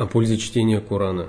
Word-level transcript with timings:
О 0.00 0.06
пользе 0.06 0.38
чтения 0.38 0.80
Корана. 0.80 1.28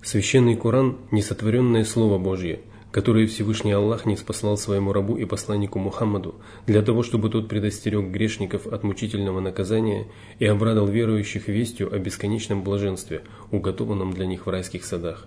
Священный 0.00 0.54
Коран– 0.54 0.96
несотворенное 1.10 1.84
Слово 1.84 2.18
Божье, 2.18 2.60
которое 2.92 3.26
Всевышний 3.26 3.72
Аллах 3.72 4.06
не 4.06 4.16
спаслал 4.16 4.56
своему 4.56 4.92
рабу 4.92 5.16
и 5.16 5.24
посланнику 5.24 5.80
Мухаммаду 5.80 6.36
для 6.68 6.82
того, 6.82 7.02
чтобы 7.02 7.30
тот 7.30 7.48
предостерег 7.48 8.04
грешников 8.12 8.68
от 8.68 8.84
мучительного 8.84 9.40
наказания 9.40 10.06
и 10.38 10.46
обрадовал 10.46 10.86
верующих 10.86 11.48
вестью 11.48 11.92
о 11.92 11.98
бесконечном 11.98 12.62
блаженстве, 12.62 13.22
уготованном 13.50 14.12
для 14.12 14.26
них 14.26 14.46
в 14.46 14.50
райских 14.50 14.84
садах. 14.84 15.26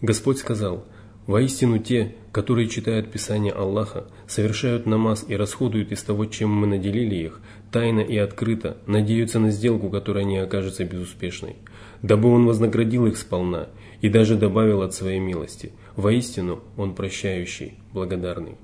Господь 0.00 0.38
сказал– 0.38 0.84
Воистину 1.26 1.78
те, 1.78 2.14
которые 2.32 2.68
читают 2.68 3.10
Писание 3.10 3.52
Аллаха, 3.52 4.04
совершают 4.26 4.84
намаз 4.84 5.24
и 5.26 5.36
расходуют 5.36 5.90
из 5.90 6.02
того, 6.02 6.26
чем 6.26 6.50
мы 6.50 6.66
наделили 6.66 7.14
их, 7.14 7.40
тайно 7.72 8.00
и 8.00 8.18
открыто, 8.18 8.76
надеются 8.86 9.40
на 9.40 9.50
сделку, 9.50 9.88
которая 9.88 10.24
не 10.24 10.36
окажется 10.36 10.84
безуспешной, 10.84 11.56
дабы 12.02 12.28
Он 12.30 12.44
вознаградил 12.46 13.06
их 13.06 13.16
сполна 13.16 13.68
и 14.02 14.10
даже 14.10 14.36
добавил 14.36 14.82
от 14.82 14.92
своей 14.92 15.18
милости. 15.18 15.72
Воистину 15.96 16.62
Он 16.76 16.94
прощающий, 16.94 17.78
благодарный. 17.92 18.56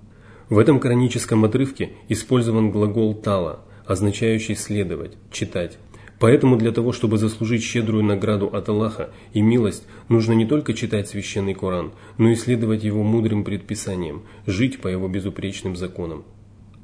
В 0.51 0.59
этом 0.59 0.80
кораническом 0.80 1.45
отрывке 1.45 1.92
использован 2.09 2.73
глагол 2.73 3.15
«тала», 3.15 3.60
означающий 3.87 4.56
«следовать», 4.56 5.16
«читать». 5.30 5.79
Поэтому 6.20 6.59
для 6.59 6.70
того, 6.70 6.92
чтобы 6.92 7.16
заслужить 7.16 7.65
щедрую 7.65 8.05
награду 8.05 8.47
от 8.47 8.69
Аллаха 8.69 9.09
и 9.33 9.41
милость, 9.41 9.87
нужно 10.10 10.34
не 10.34 10.45
только 10.45 10.74
читать 10.74 11.09
священный 11.09 11.55
Коран, 11.55 11.93
но 12.19 12.29
и 12.29 12.34
следовать 12.34 12.84
его 12.84 13.02
мудрым 13.02 13.43
предписаниям, 13.43 14.23
жить 14.46 14.83
по 14.83 14.88
его 14.88 15.09
безупречным 15.09 15.77
законам. 15.77 16.24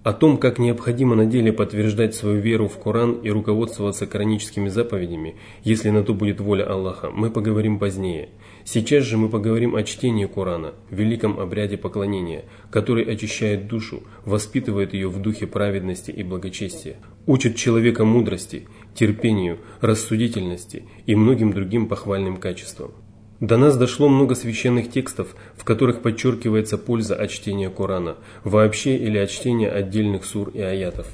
О 0.06 0.12
том, 0.12 0.38
как 0.38 0.58
необходимо 0.58 1.16
на 1.16 1.26
деле 1.26 1.52
подтверждать 1.52 2.14
свою 2.14 2.40
веру 2.40 2.68
в 2.68 2.78
Коран 2.78 3.14
и 3.14 3.28
руководствоваться 3.28 4.06
кораническими 4.06 4.68
заповедями, 4.68 5.34
если 5.64 5.90
на 5.90 6.02
то 6.02 6.14
будет 6.14 6.40
воля 6.40 6.62
Аллаха, 6.62 7.10
мы 7.10 7.28
поговорим 7.28 7.78
позднее. 7.78 8.28
Сейчас 8.64 9.04
же 9.04 9.18
мы 9.18 9.28
поговорим 9.28 9.74
о 9.74 9.82
чтении 9.82 10.26
Корана, 10.26 10.74
великом 10.90 11.40
обряде 11.40 11.76
поклонения, 11.76 12.44
который 12.70 13.02
очищает 13.02 13.66
душу, 13.66 14.04
воспитывает 14.24 14.94
ее 14.94 15.08
в 15.08 15.20
духе 15.20 15.46
праведности 15.46 16.10
и 16.12 16.22
благочестия, 16.22 16.96
учит 17.26 17.56
человека 17.56 18.04
мудрости, 18.04 18.68
терпению, 18.96 19.58
рассудительности 19.80 20.84
и 21.06 21.14
многим 21.14 21.52
другим 21.52 21.86
похвальным 21.86 22.38
качествам. 22.38 22.90
До 23.38 23.58
нас 23.58 23.76
дошло 23.76 24.08
много 24.08 24.34
священных 24.34 24.90
текстов, 24.90 25.36
в 25.56 25.64
которых 25.64 26.00
подчеркивается 26.00 26.78
польза 26.78 27.14
от 27.14 27.30
чтения 27.30 27.68
Корана, 27.68 28.16
вообще 28.44 28.96
или 28.96 29.18
от 29.18 29.30
чтения 29.30 29.68
отдельных 29.68 30.24
сур 30.24 30.48
и 30.48 30.60
аятов. 30.60 31.06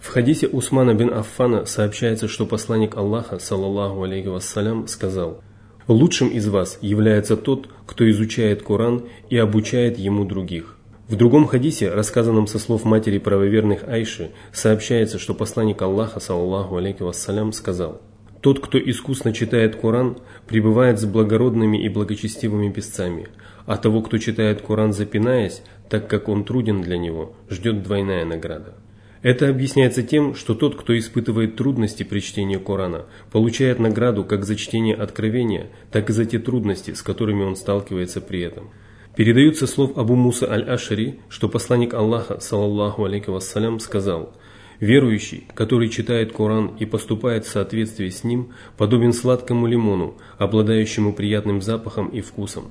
В 0.00 0.08
хадисе 0.08 0.48
Усмана 0.48 0.94
бин 0.94 1.14
Аффана 1.14 1.64
сообщается, 1.64 2.28
что 2.28 2.44
посланник 2.44 2.96
Аллаха, 2.96 3.38
саллаллаху 3.38 4.02
алейхи 4.02 4.26
вассалям, 4.26 4.88
сказал 4.88 5.42
«Лучшим 5.86 6.28
из 6.28 6.46
вас 6.48 6.78
является 6.82 7.36
тот, 7.36 7.68
кто 7.86 8.10
изучает 8.10 8.62
Коран 8.62 9.04
и 9.30 9.38
обучает 9.38 9.98
ему 9.98 10.24
других». 10.24 10.73
В 11.08 11.16
другом 11.16 11.46
хадисе, 11.46 11.90
рассказанном 11.90 12.46
со 12.46 12.58
слов 12.58 12.84
матери 12.84 13.18
правоверных 13.18 13.86
Айши, 13.86 14.30
сообщается, 14.52 15.18
что 15.18 15.34
посланник 15.34 15.82
Аллаха, 15.82 16.20
саллаллаху 16.20 16.76
алейхи 16.76 17.02
вассалям, 17.02 17.52
сказал– 17.52 18.00
тот, 18.44 18.60
кто 18.60 18.78
искусно 18.78 19.32
читает 19.32 19.74
Коран, 19.74 20.18
пребывает 20.46 21.00
с 21.00 21.06
благородными 21.06 21.82
и 21.82 21.88
благочестивыми 21.88 22.70
песцами, 22.70 23.28
а 23.64 23.78
того, 23.78 24.02
кто 24.02 24.18
читает 24.18 24.60
Коран 24.60 24.92
запинаясь, 24.92 25.62
так 25.88 26.08
как 26.08 26.28
он 26.28 26.44
труден 26.44 26.82
для 26.82 26.98
него, 26.98 27.34
ждет 27.48 27.82
двойная 27.82 28.26
награда. 28.26 28.74
Это 29.22 29.48
объясняется 29.48 30.02
тем, 30.02 30.34
что 30.34 30.54
тот, 30.54 30.78
кто 30.78 30.94
испытывает 30.98 31.56
трудности 31.56 32.02
при 32.02 32.20
чтении 32.20 32.58
Корана, 32.58 33.06
получает 33.32 33.78
награду 33.78 34.24
как 34.24 34.44
за 34.44 34.56
чтение 34.56 34.94
Откровения, 34.94 35.70
так 35.90 36.10
и 36.10 36.12
за 36.12 36.26
те 36.26 36.38
трудности, 36.38 36.92
с 36.92 37.00
которыми 37.00 37.44
он 37.44 37.56
сталкивается 37.56 38.20
при 38.20 38.42
этом. 38.42 38.68
Передаются 39.16 39.66
слов 39.66 39.96
Абу 39.96 40.14
Муса 40.14 40.50
аль-Ашари, 40.50 41.20
что 41.28 41.48
посланник 41.48 41.94
Аллаха, 41.94 42.40
саллаллаху 42.40 43.04
алейки 43.04 43.30
вассалям, 43.30 43.80
сказал– 43.80 44.32
Верующий, 44.80 45.44
который 45.54 45.88
читает 45.88 46.32
Коран 46.32 46.72
и 46.78 46.84
поступает 46.84 47.44
в 47.44 47.48
соответствии 47.48 48.08
с 48.08 48.24
ним, 48.24 48.50
подобен 48.76 49.12
сладкому 49.12 49.66
лимону, 49.66 50.16
обладающему 50.38 51.12
приятным 51.12 51.62
запахом 51.62 52.08
и 52.08 52.20
вкусом. 52.20 52.64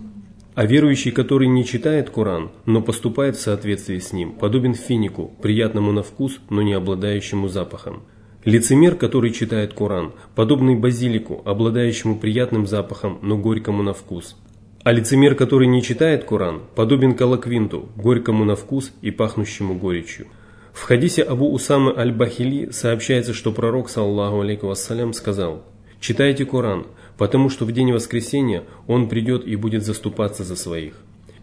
А 0.54 0.66
верующий, 0.66 1.12
который 1.12 1.48
не 1.48 1.66
читает 1.66 2.10
Коран, 2.10 2.52
но 2.66 2.82
поступает 2.82 3.36
в 3.36 3.42
соответствии 3.42 3.98
с 3.98 4.14
ним, 4.14 4.34
подобен 4.34 4.76
финику, 4.76 5.34
приятному 5.42 5.92
на 5.92 6.04
вкус, 6.04 6.40
но 6.50 6.62
не 6.62 6.74
обладающему 6.74 7.48
запахом. 7.48 8.04
Лицемер, 8.46 8.96
который 8.96 9.32
читает 9.32 9.74
Коран, 9.74 10.12
подобный 10.36 10.76
базилику, 10.76 11.42
обладающему 11.46 12.20
приятным 12.20 12.68
запахом, 12.68 13.18
но 13.22 13.38
горькому 13.38 13.82
на 13.82 13.94
вкус. 13.94 14.36
А 14.84 14.92
лицемер, 14.92 15.36
который 15.36 15.68
не 15.68 15.82
читает 15.82 16.26
Коран, 16.26 16.62
подобен 16.76 17.16
колоквинту, 17.16 17.88
горькому 17.96 18.44
на 18.44 18.58
вкус 18.58 18.92
и 19.02 19.12
пахнущему 19.12 19.76
горечью. 19.76 20.28
В 20.74 20.82
хадисе 20.82 21.24
Абу 21.24 21.54
Усамы 21.54 21.94
Аль-Бахили 21.96 22.70
сообщается, 22.72 23.34
что 23.34 23.54
пророк, 23.54 23.90
саллаху 23.90 24.42
алейкум 24.42 24.70
вассалям, 24.70 25.14
сказал 25.14 25.64
«Читайте 26.02 26.46
Коран, 26.46 26.88
потому 27.18 27.50
что 27.50 27.64
в 27.64 27.72
день 27.72 27.94
воскресения 27.94 28.66
он 28.86 29.08
придет 29.08 29.48
и 29.48 29.56
будет 29.56 29.86
заступаться 29.86 30.44
за 30.44 30.58
своих». 30.58 30.96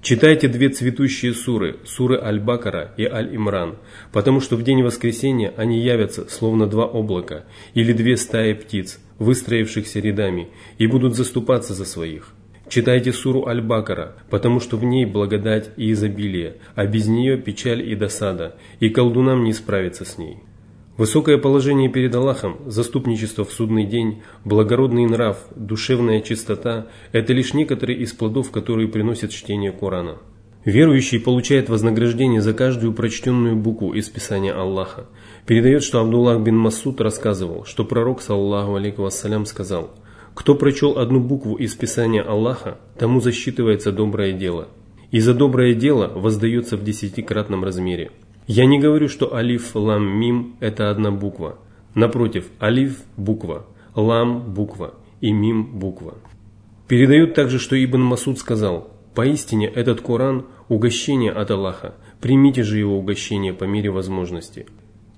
Читайте 0.03 0.49
две 0.49 0.69
цветущие 0.69 1.33
суры, 1.33 1.77
суры 1.87 2.19
Аль-Бакара 2.19 2.93
и 2.99 3.05
Аль-Имран, 3.05 3.77
потому 4.13 4.41
что 4.41 4.57
в 4.57 4.63
день 4.63 4.83
воскресения 4.83 5.55
они 5.57 5.81
явятся, 5.81 6.29
словно 6.29 6.67
два 6.67 6.85
облака, 6.85 7.45
или 7.73 7.95
две 7.95 8.19
стаи 8.19 8.53
птиц, 8.53 8.99
выстроившихся 9.19 10.01
рядами, 10.01 10.49
и 10.77 10.87
будут 10.87 11.15
заступаться 11.15 11.73
за 11.73 11.87
своих. 11.87 12.35
Читайте 12.71 13.13
суру 13.13 13.47
Аль-Бакара, 13.49 14.15
потому 14.31 14.61
что 14.61 14.77
в 14.77 14.85
ней 14.85 15.05
благодать 15.05 15.71
и 15.77 15.91
изобилие, 15.91 16.59
а 16.77 16.87
без 16.87 17.09
нее 17.09 17.37
печаль 17.37 17.83
и 17.83 17.97
досада, 17.97 18.55
и 18.79 18.91
колдунам 18.91 19.43
не 19.43 19.53
справиться 19.53 20.05
с 20.05 20.19
ней. 20.19 20.37
Высокое 20.97 21.37
положение 21.37 21.89
перед 21.89 22.15
Аллахом, 22.15 22.59
заступничество 22.67 23.45
в 23.45 23.51
судный 23.51 23.87
день, 23.87 24.23
благородный 24.45 25.05
нрав, 25.07 25.39
душевная 25.57 26.21
чистота– 26.21 26.87
это 27.11 27.33
лишь 27.33 27.55
некоторые 27.55 27.99
из 27.99 28.13
плодов, 28.13 28.53
которые 28.53 28.87
приносят 28.87 29.33
чтение 29.33 29.73
Корана. 29.73 30.19
Верующий 30.65 31.19
получает 31.19 31.69
вознаграждение 31.69 32.41
за 32.41 32.55
каждую 32.55 32.93
прочтенную 32.93 33.57
букву 33.57 33.95
из 33.95 34.09
Писания 34.09 34.57
Аллаха. 34.57 35.07
Передает, 35.45 35.83
что 35.83 36.01
Абдуллах 36.01 36.41
бин 36.41 36.57
Масуд 36.57 37.01
рассказывал, 37.01 37.65
что 37.65 37.85
пророк, 37.85 38.23
саллаху 38.23 38.77
алейкум 38.77 39.07
вассалям, 39.07 39.45
сказал– 39.45 39.91
кто 40.35 40.55
прочел 40.55 40.99
одну 40.99 41.21
букву 41.21 41.57
из 41.57 41.75
Писания 41.75 42.23
Аллаха, 42.23 42.79
тому 42.99 43.21
засчитывается 43.21 43.93
доброе 43.93 44.33
дело. 44.33 44.69
И 45.11 45.21
за 45.21 45.35
доброе 45.35 45.75
дело 45.75 46.09
воздается 46.09 46.77
в 46.77 46.85
десятикратном 46.85 47.65
размере. 47.65 48.13
Я 48.47 48.67
не 48.67 48.79
говорю, 48.79 49.09
что 49.09 49.35
алиф, 49.35 49.75
лам, 49.75 50.07
мим– 50.07 50.57
это 50.61 50.91
одна 50.91 51.11
буква. 51.11 51.59
Напротив, 51.95 52.47
алиф– 52.61 53.03
буква, 53.17 53.67
лам– 53.95 54.53
буква 54.55 54.95
и 55.21 55.33
мим– 55.33 55.65
буква. 55.79 56.15
Передают 56.87 57.35
также, 57.35 57.59
что 57.59 57.83
Ибн 57.83 58.01
Масуд 58.01 58.39
сказал, 58.39 58.91
«Поистине 59.15 59.67
этот 59.67 60.01
Коран– 60.01 60.47
угощение 60.69 61.33
от 61.33 61.51
Аллаха, 61.51 61.95
примите 62.21 62.63
же 62.63 62.79
его 62.79 62.99
угощение 62.99 63.53
по 63.53 63.65
мере 63.65 63.91
возможности». 63.91 64.67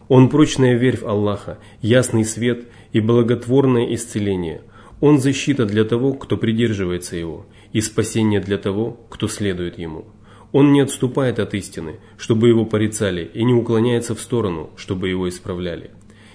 Он 0.09 0.29
прочная 0.29 0.77
верфь 0.77 1.03
Аллаха, 1.03 1.59
ясный 1.81 2.25
свет 2.25 2.67
и 2.93 3.01
благотворное 3.01 3.95
исцеление– 3.95 4.63
он 5.03 5.19
защита 5.19 5.67
для 5.67 5.85
того, 5.85 6.13
кто 6.13 6.37
придерживается 6.37 7.17
его, 7.17 7.45
и 7.73 7.81
спасение 7.81 8.39
для 8.39 8.57
того, 8.57 9.01
кто 9.11 9.27
следует 9.27 9.77
ему. 9.77 10.05
Он 10.53 10.73
не 10.73 10.81
отступает 10.81 11.41
от 11.41 11.55
истины, 11.55 11.97
чтобы 12.17 12.47
его 12.47 12.65
порицали, 12.65 13.29
и 13.35 13.43
не 13.43 13.53
уклоняется 13.53 14.15
в 14.15 14.21
сторону, 14.21 14.71
чтобы 14.77 15.09
его 15.09 15.29
исправляли. 15.29 15.91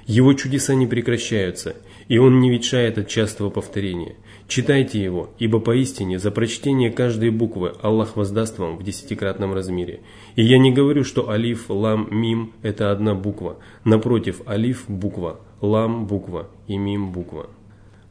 Его 0.05 0.33
чудеса 0.33 0.75
не 0.75 0.85
прекращаются, 0.85 1.77
и 2.09 2.17
он 2.17 2.41
не 2.41 2.51
ветшает 2.51 2.97
от 2.97 3.07
частого 3.07 3.49
повторения. 3.49 4.17
Читайте 4.49 5.01
его, 5.01 5.29
ибо 5.39 5.61
поистине 5.61 6.19
за 6.19 6.29
прочтение 6.31 6.91
каждой 6.91 7.29
буквы 7.29 7.71
Аллах 7.81 8.17
воздаст 8.17 8.59
вам 8.59 8.77
в 8.77 8.83
десятикратном 8.83 9.53
размере. 9.53 10.01
И 10.35 10.43
я 10.43 10.57
не 10.57 10.73
говорю, 10.73 11.05
что 11.05 11.29
алиф, 11.29 11.69
лам, 11.69 12.09
мим– 12.11 12.51
это 12.63 12.91
одна 12.91 13.15
буква. 13.15 13.59
Напротив, 13.85 14.41
алиф– 14.45 14.83
буква, 14.89 15.39
лам– 15.61 16.05
буква 16.07 16.49
и 16.67 16.77
мим– 16.77 17.11
буква. 17.13 17.49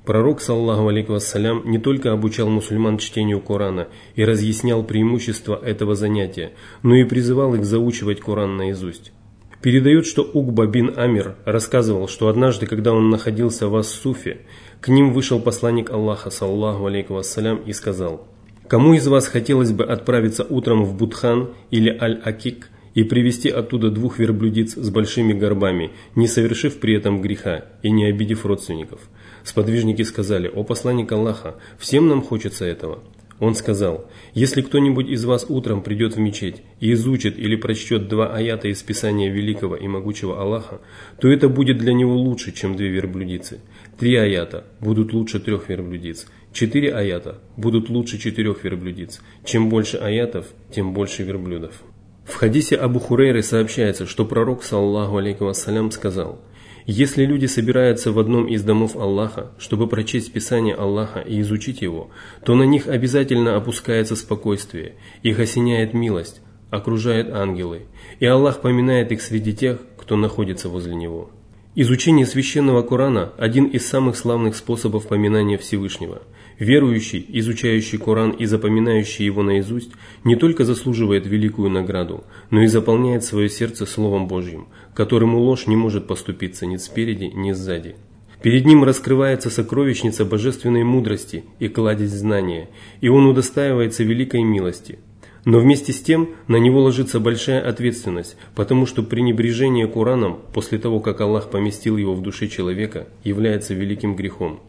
Пророк, 0.06 0.40
саллаху 0.40 0.86
алейкум 0.86 1.14
вассалям, 1.14 1.62
не 1.64 1.78
только 1.78 2.12
обучал 2.12 2.48
мусульман 2.48 2.98
чтению 2.98 3.40
Корана 3.40 3.88
и 4.14 4.24
разъяснял 4.24 4.84
преимущества 4.84 5.60
этого 5.60 5.96
занятия, 5.96 6.52
но 6.84 6.94
и 6.94 7.02
призывал 7.02 7.56
их 7.56 7.64
заучивать 7.64 8.20
Коран 8.20 8.56
наизусть. 8.56 9.12
Передает, 9.60 10.06
что 10.06 10.22
Угба 10.22 10.66
бин 10.66 10.92
Амир 10.96 11.34
рассказывал, 11.44 12.06
что 12.06 12.28
однажды, 12.28 12.66
когда 12.66 12.92
он 12.92 13.10
находился 13.10 13.66
в 13.66 13.74
Ас-Суфе, 13.74 14.42
к 14.80 14.86
ним 14.86 15.12
вышел 15.12 15.40
посланник 15.40 15.90
Аллаха, 15.90 16.30
саллаху 16.30 16.86
алейкум 16.86 17.16
вассалям, 17.16 17.56
и 17.66 17.72
сказал, 17.72 18.28
«Кому 18.68 18.94
из 18.94 19.08
вас 19.08 19.26
хотелось 19.26 19.72
бы 19.72 19.82
отправиться 19.82 20.44
утром 20.44 20.84
в 20.84 20.96
Будхан 20.96 21.50
или 21.72 21.90
Аль-Акик 21.90 22.70
и 22.94 23.02
привести 23.02 23.48
оттуда 23.48 23.90
двух 23.90 24.20
верблюдиц 24.20 24.76
с 24.76 24.88
большими 24.88 25.32
горбами, 25.32 25.90
не 26.14 26.28
совершив 26.28 26.78
при 26.78 26.94
этом 26.94 27.20
греха 27.20 27.64
и 27.82 27.90
не 27.90 28.04
обидев 28.04 28.46
родственников?» 28.46 29.00
Сподвижники 29.46 30.02
сказали, 30.02 30.50
«О 30.52 30.64
посланник 30.64 31.12
Аллаха, 31.12 31.54
всем 31.78 32.08
нам 32.08 32.20
хочется 32.20 32.64
этого». 32.64 33.04
Он 33.38 33.54
сказал, 33.54 34.10
«Если 34.34 34.60
кто-нибудь 34.60 35.08
из 35.08 35.24
вас 35.24 35.46
утром 35.48 35.84
придет 35.84 36.16
в 36.16 36.18
мечеть 36.18 36.62
и 36.80 36.92
изучит 36.94 37.38
или 37.38 37.54
прочтет 37.54 38.08
два 38.08 38.34
аята 38.34 38.66
из 38.66 38.82
Писания 38.82 39.30
великого 39.30 39.76
и 39.76 39.86
могучего 39.86 40.42
Аллаха, 40.42 40.80
то 41.20 41.28
это 41.28 41.48
будет 41.48 41.78
для 41.78 41.92
него 41.92 42.16
лучше, 42.16 42.50
чем 42.50 42.74
две 42.74 42.88
верблюдицы. 42.88 43.60
Три 43.96 44.16
аята 44.16 44.64
будут 44.80 45.12
лучше 45.12 45.38
трех 45.38 45.68
верблюдиц. 45.68 46.26
Четыре 46.52 46.92
аята 46.92 47.38
будут 47.56 47.88
лучше 47.88 48.18
четырех 48.18 48.64
верблюдиц. 48.64 49.20
Чем 49.44 49.68
больше 49.68 49.96
аятов, 49.98 50.46
тем 50.74 50.92
больше 50.92 51.22
верблюдов». 51.22 51.84
В 52.24 52.34
хадисе 52.34 52.74
Абу 52.74 52.98
Хурейры 52.98 53.44
сообщается, 53.44 54.06
что 54.06 54.24
пророк, 54.24 54.64
саллаху 54.64 55.18
алейкум 55.18 55.46
вассалям, 55.46 55.92
сказал– 55.92 56.40
если 56.86 57.24
люди 57.24 57.46
собираются 57.46 58.12
в 58.12 58.18
одном 58.18 58.46
из 58.46 58.62
домов 58.62 58.94
Аллаха, 58.94 59.50
чтобы 59.58 59.88
прочесть 59.88 60.32
Писание 60.32 60.74
Аллаха 60.74 61.18
и 61.18 61.40
изучить 61.40 61.82
его, 61.82 62.10
то 62.44 62.54
на 62.54 62.62
них 62.62 62.86
обязательно 62.86 63.56
опускается 63.56 64.14
спокойствие, 64.14 64.94
их 65.24 65.40
осеняет 65.40 65.94
милость, 65.94 66.40
окружают 66.70 67.30
ангелы, 67.30 67.82
и 68.20 68.26
Аллах 68.26 68.60
поминает 68.60 69.10
их 69.10 69.20
среди 69.20 69.52
тех, 69.52 69.80
кто 69.98 70.16
находится 70.16 70.68
возле 70.68 70.94
него. 70.94 71.30
Изучение 71.74 72.24
священного 72.24 72.82
Корана– 72.82 73.32
один 73.36 73.66
из 73.66 73.84
самых 73.86 74.16
славных 74.16 74.54
способов 74.54 75.08
поминания 75.08 75.58
Всевышнего– 75.58 76.22
Верующий, 76.58 77.24
изучающий 77.28 77.98
Коран 77.98 78.30
и 78.30 78.46
запоминающий 78.46 79.26
его 79.26 79.42
наизусть, 79.42 79.90
не 80.24 80.36
только 80.36 80.64
заслуживает 80.64 81.26
великую 81.26 81.68
награду, 81.70 82.24
но 82.50 82.62
и 82.62 82.66
заполняет 82.66 83.24
свое 83.24 83.50
сердце 83.50 83.84
Словом 83.84 84.26
Божьим, 84.26 84.68
которому 84.94 85.38
ложь 85.38 85.66
не 85.66 85.76
может 85.76 86.06
поступиться 86.06 86.64
ни 86.64 86.78
спереди, 86.78 87.24
ни 87.24 87.52
сзади. 87.52 87.96
Перед 88.42 88.64
ним 88.64 88.84
раскрывается 88.84 89.50
сокровищница 89.50 90.24
божественной 90.24 90.84
мудрости 90.84 91.44
и 91.58 91.68
кладезь 91.68 92.12
знания, 92.12 92.70
и 93.00 93.08
он 93.08 93.26
удостаивается 93.26 94.02
великой 94.02 94.42
милости. 94.42 94.98
Но 95.44 95.58
вместе 95.58 95.92
с 95.92 96.00
тем 96.00 96.30
на 96.48 96.56
него 96.56 96.82
ложится 96.82 97.20
большая 97.20 97.60
ответственность, 97.60 98.36
потому 98.54 98.86
что 98.86 99.02
пренебрежение 99.02 99.86
Кораном 99.86 100.40
после 100.54 100.78
того, 100.78 101.00
как 101.00 101.20
Аллах 101.20 101.50
поместил 101.50 101.98
его 101.98 102.14
в 102.14 102.22
душе 102.22 102.48
человека, 102.48 103.08
является 103.24 103.74
великим 103.74 104.16
грехом. 104.16 104.60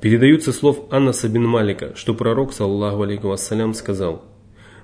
Передаются 0.00 0.52
слов 0.52 0.84
Аннаса 0.90 1.26
бин 1.28 1.46
Малика, 1.46 1.92
что 1.96 2.12
пророк, 2.12 2.52
саллаху 2.52 3.02
алейкум 3.02 3.30
вассалям, 3.30 3.72
сказал 3.72 4.24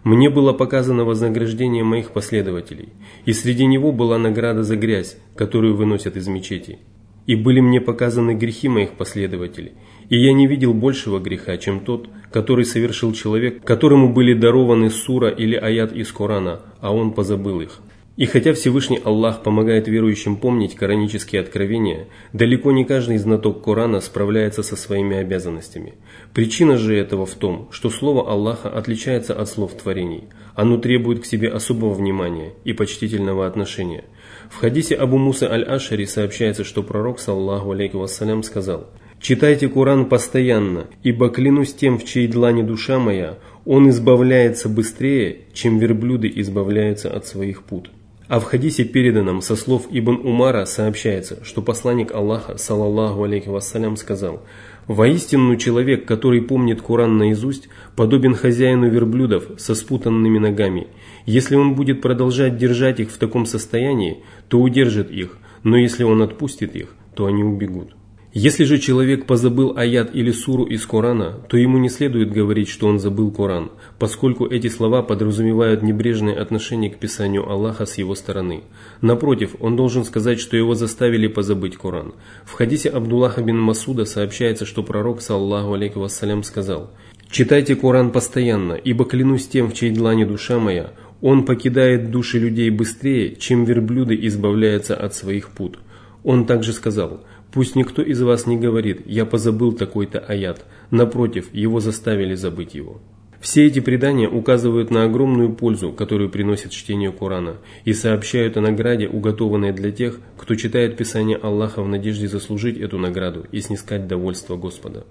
«Мне 0.05 0.31
было 0.31 0.55
показано 0.55 1.05
вознаграждение 1.05 1.85
моих 1.85 2.12
последователей, 2.12 2.88
и 3.26 3.35
среди 3.35 3.67
него 3.67 3.93
была 3.93 4.17
награда 4.19 4.62
за 4.62 4.76
грязь, 4.76 5.19
которую 5.37 5.76
выносят 5.76 6.17
из 6.17 6.29
мечети. 6.29 6.79
И 7.26 7.37
были 7.37 7.61
мне 7.61 7.81
показаны 7.81 8.32
грехи 8.35 8.69
моих 8.69 8.93
последователей, 8.93 9.73
и 10.09 10.17
я 10.17 10.32
не 10.32 10.47
видел 10.47 10.73
большего 10.73 11.20
греха, 11.20 11.59
чем 11.59 11.81
тот, 11.81 12.09
который 12.32 12.64
совершил 12.64 13.12
человек, 13.12 13.62
которому 13.62 14.12
были 14.12 14.32
дарованы 14.32 14.88
сура 14.88 15.29
или 15.29 15.55
аят 15.55 15.93
из 15.93 16.11
Корана, 16.11 16.62
а 16.81 16.93
он 16.93 17.12
позабыл 17.12 17.61
их. 17.61 17.81
И 18.14 18.26
хотя 18.26 18.53
Всевышний 18.53 19.00
Аллах 19.03 19.43
помогает 19.43 19.88
верующим 19.88 20.37
помнить 20.37 20.75
коранические 20.75 21.41
откровения, 21.41 22.09
далеко 22.35 22.70
не 22.70 22.85
каждый 22.85 23.17
знаток 23.17 23.64
Корана 23.64 24.00
справляется 24.00 24.62
со 24.62 24.76
своими 24.76 25.17
обязанностями. 25.17 25.94
Причина 26.35 26.76
же 26.76 26.94
этого 26.94 27.25
в 27.25 27.35
том, 27.35 27.69
что 27.70 27.88
слово 27.88 28.31
Аллаха 28.31 28.69
отличается 28.69 29.32
от 29.32 29.49
слов 29.49 29.73
творений. 29.73 30.25
Оно 30.55 30.76
требует 30.76 31.23
к 31.23 31.25
себе 31.25 31.49
особого 31.49 31.94
внимания 31.94 32.53
и 32.64 32.75
почтительного 32.75 33.47
отношения. 33.47 34.05
В 34.50 34.59
хадисе 34.59 34.94
Абу 34.94 35.17
Муса 35.17 35.50
аль-Ашари 35.50 36.05
сообщается, 36.05 36.64
что 36.64 36.82
пророк, 36.82 37.19
саллаху 37.19 37.70
алейкум 37.70 38.03
вассалям, 38.03 38.43
сказал 38.43 38.91
«Читайте 39.23 39.70
Коран 39.70 40.05
постоянно, 40.05 40.88
ибо 41.03 41.31
клянусь 41.31 41.73
тем, 41.73 41.99
в 41.99 42.05
чьей 42.05 42.29
длани 42.29 42.62
душа 42.62 42.99
моя, 42.99 43.38
он 43.64 43.88
избавляется 43.88 44.69
быстрее, 44.69 45.47
чем 45.55 45.79
верблюды 45.79 46.31
избавляются 46.35 47.11
от 47.11 47.26
своих 47.26 47.62
пут». 47.62 47.91
А 48.32 48.40
в 48.40 48.44
хадисе, 48.44 48.84
переданном 48.84 49.43
со 49.43 49.56
слов 49.56 49.88
Ибн 49.90 50.19
Умара, 50.25 50.64
сообщается, 50.64 51.44
что 51.44 51.61
посланник 51.61 52.12
Аллаха, 52.12 52.56
салаллаху 52.56 53.25
алейхи 53.25 53.50
вассалям, 53.50 53.99
сказал 53.99 54.40
«Воистину 54.87 55.55
человек, 55.56 56.06
который 56.06 56.40
помнит 56.40 56.81
Куран 56.81 57.19
наизусть, 57.19 57.69
подобен 57.94 58.34
хозяину 58.34 58.88
верблюдов 58.88 59.44
со 59.58 59.75
спутанными 59.75 60.38
ногами. 60.38 60.87
Если 61.26 61.56
он 61.56 61.75
будет 61.75 62.00
продолжать 62.00 62.56
держать 62.56 63.00
их 63.00 63.11
в 63.11 63.19
таком 63.19 63.44
состоянии, 63.44 64.25
то 64.49 64.58
удержит 64.62 65.11
их, 65.11 65.37
но 65.62 65.76
если 65.76 66.02
он 66.02 66.23
отпустит 66.23 66.75
их, 66.75 66.94
то 67.14 67.26
они 67.26 67.44
убегут». 67.44 67.94
Если 68.34 68.64
же 68.64 68.79
человек 68.79 69.26
позабыл 69.26 69.75
аят 69.76 70.14
или 70.14 70.31
суру 70.31 70.64
из 70.64 70.87
Корана, 70.87 71.43
то 71.49 71.58
ему 71.58 71.76
не 71.76 71.90
следует 71.90 72.32
говорить, 72.32 72.69
что 72.69 72.87
он 72.87 72.99
забыл 72.99 73.31
Коран, 73.31 73.73
поскольку 73.99 74.46
эти 74.46 74.69
слова 74.69 75.02
подразумевают 75.02 75.82
небрежное 75.82 76.40
отношение 76.40 76.88
к 76.90 76.99
Писанию 76.99 77.46
Аллаха 77.46 77.84
с 77.84 77.99
его 77.99 78.14
стороны. 78.14 78.62
Напротив, 79.02 79.56
он 79.61 79.76
должен 79.76 80.06
сказать, 80.06 80.40
что 80.40 80.56
его 80.56 80.75
заставили 80.75 81.26
позабыть 81.26 81.76
Коран. 81.76 82.14
В 82.46 82.52
хадисе 82.52 82.88
Абдуллаха 82.88 83.43
бин 83.43 83.61
Масуда 83.61 84.06
сообщается, 84.06 84.64
что 84.64 84.82
пророк, 84.82 85.20
саллаху 85.20 85.75
алейкум 85.75 86.00
вассалям, 86.00 86.43
сказал 86.43 86.90
«Читайте 87.31 87.76
Коран 87.76 88.12
постоянно, 88.12 88.73
ибо 88.73 89.05
клянусь 89.05 89.46
тем, 89.46 89.69
в 89.69 89.75
чьей 89.75 89.90
длани 89.90 90.25
душа 90.25 90.58
моя, 90.58 90.93
он 91.20 91.44
покидает 91.44 92.11
души 92.11 92.38
людей 92.38 92.70
быстрее, 92.70 93.37
чем 93.37 93.67
верблюды 93.67 94.19
избавляются 94.23 94.96
от 94.96 95.14
своих 95.14 95.50
пут». 95.50 95.78
Он 96.25 96.46
также 96.46 96.73
сказал– 96.73 97.26
Пусть 97.52 97.76
никто 97.76 98.00
из 98.00 98.20
вас 98.22 98.46
не 98.46 98.56
говорит 98.56 99.02
«я 99.04 99.26
позабыл 99.26 99.72
такой-то 99.72 100.19
аят», 100.19 100.64
напротив, 100.90 101.52
его 101.52 101.81
заставили 101.81 102.34
забыть 102.34 102.75
его. 102.75 103.00
Все 103.43 103.66
эти 103.66 103.81
предания 103.81 104.28
указывают 104.28 104.90
на 104.90 105.02
огромную 105.04 105.52
пользу, 105.52 105.93
которую 105.93 106.31
приносит 106.31 106.70
чтение 106.70 107.12
Корана, 107.12 107.56
и 107.84 107.93
сообщают 107.93 108.56
о 108.56 108.60
награде, 108.60 109.08
уготованной 109.08 109.72
для 109.72 109.90
тех, 109.90 110.20
кто 110.38 110.54
читает 110.54 110.96
Писание 110.96 111.37
Аллаха 111.37 111.82
в 111.82 111.88
надежде 111.88 112.28
заслужить 112.28 112.78
эту 112.78 112.99
награду 112.99 113.44
и 113.50 113.60
снискать 113.60 114.06
довольство 114.06 114.56
Господа. 114.56 115.04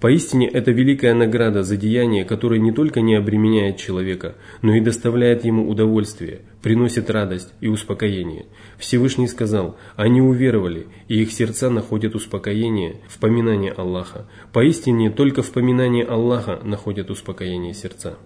Поистине 0.00 0.48
это 0.48 0.70
великая 0.70 1.12
награда 1.12 1.62
за 1.62 1.76
деяние, 1.76 2.24
которое 2.24 2.58
не 2.58 2.72
только 2.72 3.02
не 3.02 3.14
обременяет 3.16 3.76
человека, 3.76 4.34
но 4.62 4.74
и 4.74 4.80
доставляет 4.80 5.44
ему 5.44 5.68
удовольствие, 5.68 6.40
приносит 6.62 7.10
радость 7.10 7.52
и 7.60 7.68
успокоение. 7.68 8.46
Всевышний 8.78 9.28
сказал, 9.28 9.76
они 9.96 10.22
уверовали, 10.22 10.86
и 11.08 11.20
их 11.20 11.32
сердца 11.32 11.68
находят 11.68 12.14
успокоение 12.14 12.96
в 13.08 13.18
поминании 13.18 13.74
Аллаха. 13.76 14.26
Поистине 14.54 15.10
только 15.10 15.42
в 15.42 15.50
поминании 15.52 16.06
Аллаха 16.06 16.60
находят 16.64 17.10
успокоение 17.10 17.74
сердца. 17.74 18.16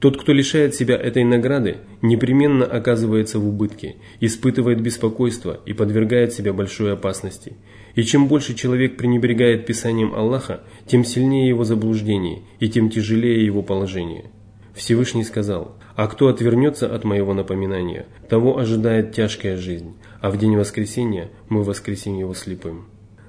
Тот, 0.00 0.20
кто 0.20 0.34
лишает 0.34 0.74
себя 0.74 0.96
этой 0.96 1.24
награды, 1.24 1.78
непременно 2.02 2.66
оказывается 2.66 3.38
в 3.38 3.48
убытке, 3.48 3.96
испытывает 4.20 4.82
беспокойство 4.82 5.60
и 5.64 5.72
подвергает 5.72 6.34
себя 6.34 6.52
большой 6.52 6.92
опасности. 6.92 7.56
И 7.94 8.02
чем 8.02 8.26
больше 8.26 8.54
человек 8.54 8.96
пренебрегает 8.96 9.66
Писанием 9.66 10.14
Аллаха, 10.14 10.62
тем 10.86 11.04
сильнее 11.04 11.48
его 11.48 11.64
заблуждение 11.64 12.42
и 12.58 12.68
тем 12.68 12.90
тяжелее 12.90 13.44
его 13.44 13.62
положение. 13.62 14.30
Всевышний 14.74 15.22
сказал, 15.22 15.76
«А 15.94 16.08
кто 16.08 16.26
отвернется 16.26 16.92
от 16.92 17.04
моего 17.04 17.32
напоминания, 17.34 18.06
того 18.28 18.58
ожидает 18.58 19.12
тяжкая 19.12 19.56
жизнь, 19.56 19.94
а 20.20 20.30
в 20.30 20.38
день 20.38 20.56
воскресения 20.56 21.30
мы 21.48 21.62
воскресим 21.62 22.18
его 22.18 22.34
слепым». 22.34 22.86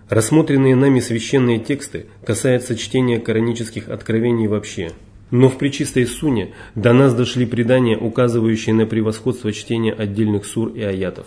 Рассмотренные 0.09 0.75
нами 0.75 0.99
священные 0.99 1.59
тексты 1.59 2.07
касаются 2.25 2.75
чтения 2.75 3.19
коранических 3.19 3.89
откровений 3.89 4.47
вообще. 4.47 4.91
Но 5.31 5.49
в 5.49 5.57
Пречистой 5.57 6.05
Суне 6.05 6.53
до 6.75 6.93
нас 6.93 7.15
дошли 7.15 7.47
предания, 7.47 7.97
указывающие 7.97 8.75
на 8.75 8.85
превосходство 8.85 9.51
чтения 9.51 9.93
отдельных 9.93 10.45
сур 10.45 10.69
и 10.69 10.81
аятов. 10.81 11.25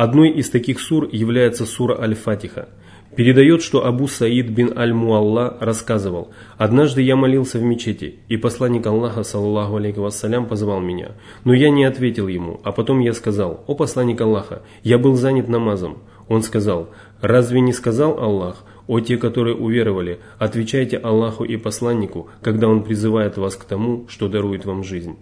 Одной 0.00 0.28
из 0.28 0.48
таких 0.48 0.78
сур 0.78 1.08
является 1.10 1.66
сура 1.66 2.00
Аль-Фатиха. 2.00 2.68
Передает, 3.16 3.62
что 3.62 3.84
Абу 3.84 4.06
Саид 4.06 4.48
бин 4.48 4.78
Аль-Муалла 4.78 5.56
рассказывал, 5.58 6.30
«Однажды 6.56 7.02
я 7.02 7.16
молился 7.16 7.58
в 7.58 7.64
мечети, 7.64 8.20
и 8.28 8.36
посланник 8.36 8.86
Аллаха, 8.86 9.24
саллаху 9.24 9.74
алейки 9.74 9.98
вассалям, 9.98 10.46
позвал 10.46 10.78
меня. 10.78 11.16
Но 11.42 11.52
я 11.52 11.70
не 11.70 11.82
ответил 11.82 12.28
ему, 12.28 12.60
а 12.62 12.70
потом 12.70 13.00
я 13.00 13.12
сказал, 13.12 13.64
«О 13.66 13.74
посланник 13.74 14.20
Аллаха, 14.20 14.62
я 14.84 14.98
был 14.98 15.16
занят 15.16 15.48
намазом». 15.48 15.98
Он 16.28 16.42
сказал, 16.42 16.90
«Разве 17.20 17.60
не 17.60 17.72
сказал 17.72 18.20
Аллах, 18.20 18.64
о 18.86 19.00
те, 19.00 19.16
которые 19.16 19.56
уверовали, 19.56 20.20
отвечайте 20.38 20.96
Аллаху 20.96 21.42
и 21.42 21.56
посланнику, 21.56 22.28
когда 22.40 22.68
Он 22.68 22.84
призывает 22.84 23.36
вас 23.36 23.56
к 23.56 23.64
тому, 23.64 24.06
что 24.08 24.28
дарует 24.28 24.64
вам 24.64 24.84
жизнь». 24.84 25.16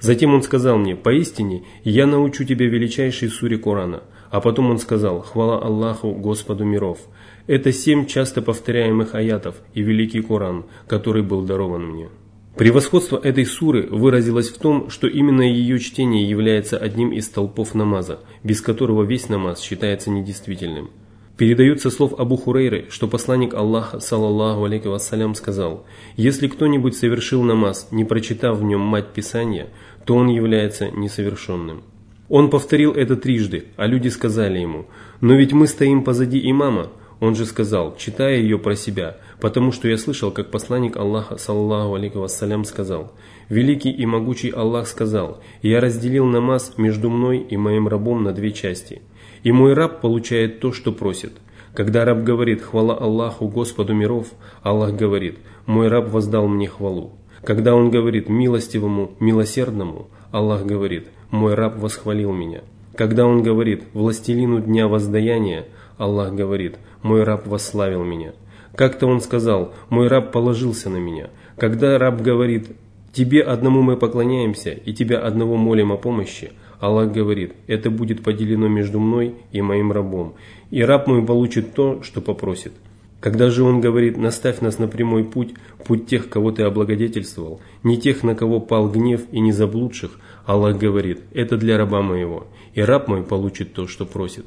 Затем 0.00 0.34
он 0.34 0.42
сказал 0.42 0.78
мне, 0.78 0.96
«Поистине, 0.96 1.64
я 1.84 2.06
научу 2.06 2.44
тебя 2.44 2.66
величайшей 2.66 3.28
суре 3.28 3.58
Корана». 3.58 4.02
А 4.30 4.40
потом 4.40 4.70
он 4.70 4.78
сказал, 4.78 5.22
«Хвала 5.22 5.62
Аллаху, 5.62 6.12
Господу 6.12 6.64
миров». 6.64 6.98
Это 7.46 7.72
семь 7.72 8.06
часто 8.06 8.42
повторяемых 8.42 9.14
аятов 9.14 9.56
и 9.72 9.82
великий 9.82 10.20
Коран, 10.20 10.64
который 10.88 11.22
был 11.22 11.42
дарован 11.42 11.86
мне. 11.86 12.08
Превосходство 12.56 13.20
этой 13.22 13.44
суры 13.44 13.86
выразилось 13.90 14.48
в 14.48 14.58
том, 14.58 14.88
что 14.88 15.06
именно 15.06 15.42
ее 15.42 15.78
чтение 15.78 16.28
является 16.28 16.78
одним 16.78 17.12
из 17.12 17.28
толпов 17.28 17.74
намаза, 17.74 18.20
без 18.42 18.62
которого 18.62 19.02
весь 19.04 19.28
намаз 19.28 19.60
считается 19.60 20.10
недействительным. 20.10 20.90
Передают 21.36 21.82
слов 21.82 22.18
Абу 22.18 22.38
Хурейры, 22.38 22.86
что 22.88 23.08
посланник 23.08 23.52
Аллаха, 23.52 24.00
саллаллаху 24.00 24.64
алейки 24.64 24.86
вассалям, 24.86 25.34
сказал, 25.34 25.84
«Если 26.16 26.48
кто-нибудь 26.48 26.96
совершил 26.96 27.42
намаз, 27.42 27.88
не 27.90 28.06
прочитав 28.06 28.56
в 28.56 28.62
нем 28.62 28.80
мать 28.80 29.08
Писания, 29.12 29.68
то 30.06 30.14
он 30.14 30.28
является 30.28 30.90
несовершенным». 30.90 31.82
Он 32.30 32.48
повторил 32.48 32.92
это 32.92 33.16
трижды, 33.16 33.66
а 33.76 33.86
люди 33.86 34.08
сказали 34.08 34.58
ему, 34.60 34.86
«Но 35.20 35.34
ведь 35.34 35.52
мы 35.52 35.66
стоим 35.66 36.04
позади 36.04 36.40
имама». 36.50 36.90
Он 37.20 37.34
же 37.34 37.46
сказал, 37.46 37.96
читая 37.96 38.36
ее 38.36 38.58
про 38.58 38.74
себя, 38.74 39.18
потому 39.40 39.72
что 39.72 39.88
я 39.88 39.96
слышал, 39.96 40.30
как 40.30 40.50
посланник 40.50 40.96
Аллаха, 40.96 41.36
саллаху 41.36 41.94
алейки 41.94 42.16
вассалям, 42.16 42.64
сказал, 42.64 43.12
«Великий 43.50 43.90
и 43.90 44.06
могучий 44.06 44.50
Аллах 44.50 44.86
сказал, 44.86 45.42
я 45.60 45.80
разделил 45.80 46.24
намаз 46.26 46.74
между 46.78 47.10
мной 47.10 47.38
и 47.38 47.56
моим 47.56 47.88
рабом 47.88 48.22
на 48.22 48.32
две 48.32 48.52
части, 48.52 49.02
и 49.46 49.52
мой 49.52 49.74
раб 49.74 50.00
получает 50.00 50.58
то, 50.58 50.72
что 50.72 50.90
просит». 50.90 51.32
Когда 51.72 52.04
раб 52.04 52.24
говорит 52.24 52.62
«Хвала 52.62 52.94
Аллаху, 52.94 53.46
Господу 53.46 53.94
миров», 53.94 54.32
Аллах 54.62 54.96
говорит 54.96 55.38
«Мой 55.66 55.86
раб 55.86 56.08
воздал 56.08 56.48
мне 56.48 56.66
хвалу». 56.66 57.12
Когда 57.44 57.76
он 57.76 57.90
говорит 57.90 58.28
«Милостивому, 58.28 59.12
милосердному», 59.20 60.08
Аллах 60.32 60.64
говорит 60.64 61.10
«Мой 61.30 61.54
раб 61.54 61.78
восхвалил 61.78 62.32
меня». 62.32 62.62
Когда 62.96 63.24
он 63.24 63.44
говорит 63.44 63.84
«Властелину 63.92 64.60
дня 64.60 64.88
воздаяния», 64.88 65.66
Аллах 65.96 66.34
говорит 66.34 66.76
«Мой 67.02 67.22
раб 67.22 67.46
восславил 67.46 68.02
меня». 68.02 68.32
Как-то 68.74 69.06
он 69.06 69.20
сказал 69.20 69.74
«Мой 69.90 70.08
раб 70.08 70.32
положился 70.32 70.90
на 70.90 70.96
меня». 70.96 71.30
Когда 71.56 71.98
раб 71.98 72.20
говорит 72.20 72.76
«Тебе 73.12 73.42
одному 73.42 73.82
мы 73.82 73.96
поклоняемся 73.96 74.70
и 74.70 74.92
Тебя 74.92 75.20
одного 75.20 75.56
молим 75.56 75.92
о 75.92 75.98
помощи», 75.98 76.50
Аллах 76.80 77.12
говорит 77.12 77.54
«Это 77.66 77.90
будет 77.90 78.22
поделено 78.22 78.68
между 78.68 79.00
мной 79.00 79.34
и 79.52 79.62
моим 79.62 79.92
рабом, 79.92 80.34
и 80.70 80.82
раб 80.82 81.06
мой 81.06 81.24
получит 81.24 81.74
то, 81.74 82.02
что 82.02 82.20
попросит». 82.20 82.72
Когда 83.20 83.50
же 83.50 83.64
он 83.64 83.80
говорит 83.80 84.16
«Наставь 84.16 84.60
нас 84.60 84.78
на 84.78 84.88
прямой 84.88 85.24
путь, 85.24 85.54
путь 85.84 86.06
тех, 86.06 86.28
кого 86.28 86.52
ты 86.52 86.62
облагодетельствовал, 86.62 87.60
не 87.82 87.98
тех, 87.98 88.22
на 88.22 88.34
кого 88.34 88.60
пал 88.60 88.90
гнев 88.90 89.22
и 89.32 89.40
не 89.40 89.52
заблудших», 89.52 90.18
Аллах 90.44 90.78
говорит 90.78 91.22
«Это 91.32 91.56
для 91.56 91.78
раба 91.78 92.02
моего, 92.02 92.46
и 92.74 92.82
раб 92.82 93.08
мой 93.08 93.22
получит 93.22 93.72
то, 93.72 93.86
что 93.86 94.04
просит». 94.04 94.46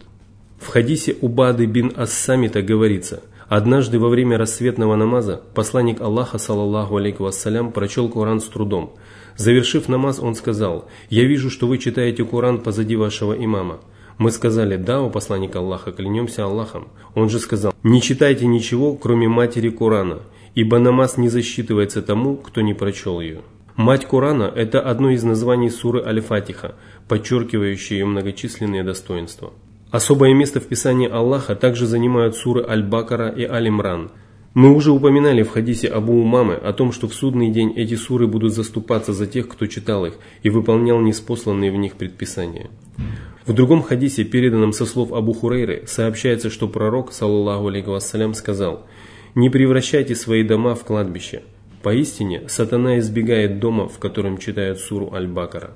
В 0.60 0.68
хадисе 0.68 1.16
Убады 1.22 1.66
бин 1.66 1.94
Ас-Самита 1.96 2.62
говорится– 2.62 3.24
Однажды 3.50 3.98
во 3.98 4.10
время 4.10 4.38
рассветного 4.38 4.96
намаза 4.96 5.42
посланник 5.56 6.02
Аллаха, 6.02 6.38
саллаллаху 6.38 6.98
алейкум 6.98 7.26
вассалям, 7.26 7.72
прочел 7.72 8.08
Коран 8.08 8.42
с 8.42 8.44
трудом. 8.44 8.94
Завершив 9.40 9.88
намаз, 9.88 10.20
он 10.20 10.36
сказал, 10.36 10.90
«Я 11.10 11.24
вижу, 11.24 11.50
что 11.50 11.66
вы 11.66 11.78
читаете 11.78 12.26
Коран 12.26 12.60
позади 12.60 12.98
вашего 12.98 13.34
имама». 13.34 13.80
Мы 14.18 14.32
сказали, 14.32 14.76
да, 14.76 15.00
о 15.00 15.10
посланник 15.10 15.56
Аллаха, 15.56 15.94
клянемся 15.94 16.44
Аллахом. 16.44 16.90
Он 17.16 17.30
же 17.30 17.40
сказал, 17.40 17.74
не 17.82 18.02
читайте 18.02 18.46
ничего, 18.48 18.96
кроме 18.96 19.30
матери 19.30 19.70
Корана, 19.70 20.20
ибо 20.56 20.78
намаз 20.78 21.16
не 21.16 21.30
засчитывается 21.30 22.02
тому, 22.02 22.36
кто 22.36 22.60
не 22.60 22.74
прочел 22.74 23.22
ее. 23.22 23.40
Мать 23.78 24.06
Корана– 24.06 24.52
это 24.56 24.82
одно 24.82 25.12
из 25.12 25.24
названий 25.24 25.70
суры 25.70 26.04
Аль-Фатиха, 26.06 26.76
подчеркивающее 27.08 28.00
ее 28.00 28.06
многочисленные 28.06 28.84
достоинства. 28.84 29.54
Особое 29.90 30.34
место 30.34 30.60
в 30.60 30.68
Писании 30.68 31.10
Аллаха 31.10 31.56
также 31.56 31.86
занимают 31.86 32.36
суры 32.36 32.66
Аль-Бакара 32.68 33.30
и 33.30 33.46
Аль-Имран. 33.46 34.12
Мы 34.60 34.76
уже 34.76 34.92
упоминали 34.92 35.42
в 35.42 35.52
хадисе 35.52 35.88
Абу 35.88 36.12
Умамы 36.20 36.56
о 36.56 36.74
том, 36.74 36.92
что 36.92 37.08
в 37.08 37.14
судный 37.14 37.50
день 37.50 37.72
эти 37.78 37.96
суры 37.96 38.28
будут 38.28 38.54
заступаться 38.54 39.14
за 39.14 39.26
тех, 39.26 39.48
кто 39.48 39.68
читал 39.68 40.06
их 40.06 40.16
и 40.44 40.50
выполнял 40.50 41.00
неспосланные 41.00 41.72
в 41.72 41.78
них 41.78 41.94
предписания. 41.94 42.70
В 43.46 43.54
другом 43.54 43.82
хадисе, 43.82 44.26
переданном 44.26 44.74
со 44.74 44.86
слов 44.86 45.14
Абу 45.14 45.32
Хурейры, 45.32 45.86
сообщается, 45.88 46.50
что 46.50 46.68
пророк, 46.68 47.14
саллаллаху 47.14 47.70
алейhi 47.70 47.90
вассалям, 47.90 48.34
сказал 48.34 48.86
«Не 49.34 49.50
превращайте 49.50 50.14
свои 50.14 50.44
дома 50.44 50.76
в 50.76 50.84
кладбище. 50.84 51.44
Поистине, 51.82 52.44
сатана 52.50 53.00
избегает 53.00 53.62
дома, 53.62 53.88
в 53.88 53.98
котором 53.98 54.38
читают 54.40 54.80
суру 54.80 55.14
Аль-Бакара». 55.14 55.72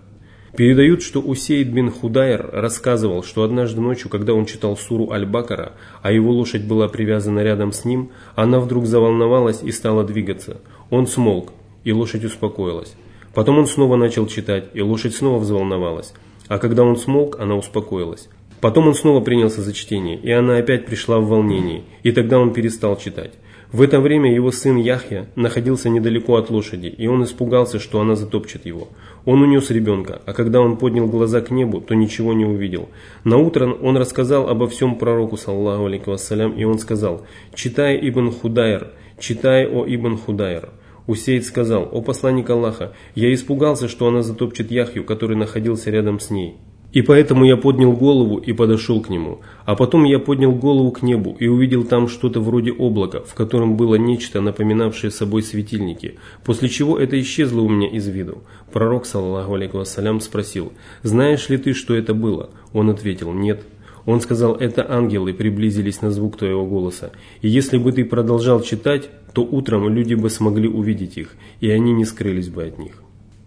Передают, 0.56 1.02
что 1.02 1.20
Усейд 1.20 1.70
бин 1.70 1.90
Худайр 1.90 2.48
рассказывал, 2.54 3.24
что 3.24 3.42
однажды 3.42 3.82
ночью, 3.82 4.10
когда 4.10 4.36
он 4.36 4.46
читал 4.46 4.78
суру 4.78 5.10
Аль-Бакара, 5.10 5.74
а 6.04 6.12
его 6.12 6.32
лошадь 6.32 6.64
была 6.66 6.88
привязана 6.88 7.40
рядом 7.40 7.72
с 7.72 7.86
ним, 7.86 8.12
она 8.36 8.60
вдруг 8.60 8.86
заволновалась 8.86 9.64
и 9.64 9.72
стала 9.72 10.04
двигаться. 10.04 10.62
Он 10.92 11.08
смолк, 11.08 11.54
и 11.84 11.92
лошадь 11.92 12.24
успокоилась. 12.24 12.94
Потом 13.34 13.58
он 13.58 13.66
снова 13.66 13.96
начал 13.96 14.28
читать, 14.28 14.66
и 14.76 14.82
лошадь 14.82 15.16
снова 15.16 15.40
взволновалась. 15.40 16.14
А 16.48 16.60
когда 16.60 16.84
он 16.84 16.98
смолк, 16.98 17.40
она 17.40 17.56
успокоилась. 17.56 18.30
Потом 18.62 18.88
он 18.88 18.94
снова 18.94 19.22
принялся 19.22 19.64
за 19.64 19.74
чтение, 19.74 20.20
и 20.20 20.32
она 20.32 20.58
опять 20.58 20.86
пришла 20.86 21.20
в 21.20 21.28
волнение, 21.28 21.84
и 22.04 22.12
тогда 22.12 22.38
он 22.38 22.54
перестал 22.54 22.96
читать. 22.96 23.34
В 23.74 23.82
это 23.82 24.00
время 24.00 24.32
его 24.32 24.52
сын 24.52 24.78
Яхья 24.78 25.26
находился 25.36 25.90
недалеко 25.90 26.36
от 26.36 26.52
лошади, 26.52 26.94
и 26.96 27.08
он 27.08 27.24
испугался, 27.24 27.80
что 27.80 28.00
она 28.00 28.16
затопчет 28.16 28.68
его. 28.68 28.90
Он 29.26 29.42
унес 29.42 29.72
ребенка, 29.72 30.22
а 30.28 30.34
когда 30.34 30.62
он 30.62 30.78
поднял 30.78 31.08
глаза 31.08 31.42
к 31.42 31.50
небу, 31.50 31.82
то 31.82 31.96
ничего 31.96 32.34
не 32.34 32.46
увидел. 32.46 32.90
На 33.24 33.38
утро 33.38 33.74
он 33.74 33.98
рассказал 33.98 34.48
обо 34.48 34.68
всем 34.68 34.96
пророку, 35.00 35.38
саллаху 35.38 35.88
алейкум 35.88 36.12
вассалям, 36.14 36.52
и 36.52 36.64
он 36.66 36.78
сказал, 36.78 37.26
«Читай 37.56 37.98
Ибн 38.08 38.30
Худайр, 38.30 38.92
читай 39.18 39.68
о 39.68 39.86
Ибн 39.88 40.18
Худайр». 40.18 40.70
Усейд 41.08 41.44
сказал, 41.44 41.90
«О 41.92 42.04
посланник 42.04 42.52
Аллаха, 42.52 42.94
я 43.16 43.34
испугался, 43.34 43.88
что 43.88 44.08
она 44.08 44.22
затопчет 44.22 44.70
Яхью, 44.70 45.04
который 45.04 45.36
находился 45.36 45.90
рядом 45.90 46.20
с 46.20 46.30
ней». 46.30 46.58
И 46.94 47.02
поэтому 47.02 47.44
я 47.44 47.58
поднял 47.58 47.92
голову 47.92 48.38
и 48.38 48.54
подошел 48.54 49.02
к 49.02 49.10
нему. 49.10 49.42
А 49.66 49.76
потом 49.76 50.04
я 50.04 50.20
поднял 50.20 50.52
голову 50.52 50.92
к 50.92 51.02
небу 51.02 51.36
и 51.40 51.48
увидел 51.48 51.84
там 51.84 52.08
что-то 52.08 52.40
вроде 52.40 52.72
облака, 52.72 53.22
в 53.22 53.34
котором 53.34 53.76
было 53.76 53.96
нечто, 53.96 54.42
напоминавшее 54.42 55.10
собой 55.10 55.42
светильники, 55.42 56.20
после 56.46 56.70
чего 56.70 57.00
это 57.00 57.20
исчезло 57.20 57.62
у 57.62 57.70
меня 57.70 57.90
из 57.90 58.08
виду. 58.08 58.44
Пророк, 58.72 59.08
саллаху 59.08 59.56
алейкум 59.56 59.80
вассалям, 59.80 60.22
спросил, 60.22 60.72
«Знаешь 61.02 61.50
ли 61.50 61.58
ты, 61.58 61.74
что 61.74 61.96
это 61.96 62.14
было?» 62.14 62.52
Он 62.74 62.92
ответил, 62.92 63.34
«Нет». 63.34 63.64
Он 64.06 64.22
сказал, 64.22 64.54
«Это 64.56 64.86
ангелы 64.88 65.34
приблизились 65.34 66.02
на 66.02 66.12
звук 66.12 66.38
твоего 66.38 66.66
голоса, 66.66 67.12
и 67.42 67.48
если 67.48 67.78
бы 67.78 67.92
ты 67.92 68.06
продолжал 68.06 68.62
читать, 68.62 69.10
то 69.34 69.42
утром 69.42 69.90
люди 69.90 70.14
бы 70.14 70.30
смогли 70.30 70.68
увидеть 70.68 71.18
их, 71.18 71.36
и 71.60 71.70
они 71.70 71.94
не 71.94 72.06
скрылись 72.06 72.50
бы 72.50 72.66
от 72.66 72.78
них». 72.78 73.02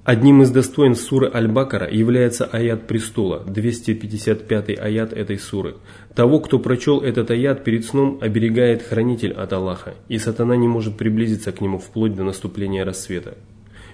Одним 0.06 0.42
из 0.42 0.52
достоинств 0.52 1.04
суры 1.04 1.28
Аль-Бакара 1.34 1.90
является 1.90 2.44
аят 2.44 2.86
престола, 2.86 3.42
255 3.44 4.78
аят 4.78 5.12
этой 5.12 5.36
суры. 5.36 5.78
Того, 6.14 6.38
кто 6.38 6.60
прочел 6.60 7.00
этот 7.00 7.32
аят 7.32 7.64
перед 7.64 7.84
сном, 7.84 8.18
оберегает 8.20 8.82
хранитель 8.82 9.32
от 9.32 9.52
Аллаха, 9.52 9.94
и 10.06 10.18
сатана 10.18 10.54
не 10.54 10.68
может 10.68 10.96
приблизиться 10.96 11.50
к 11.50 11.60
нему 11.60 11.78
вплоть 11.78 12.14
до 12.14 12.22
наступления 12.22 12.84
рассвета. 12.84 13.36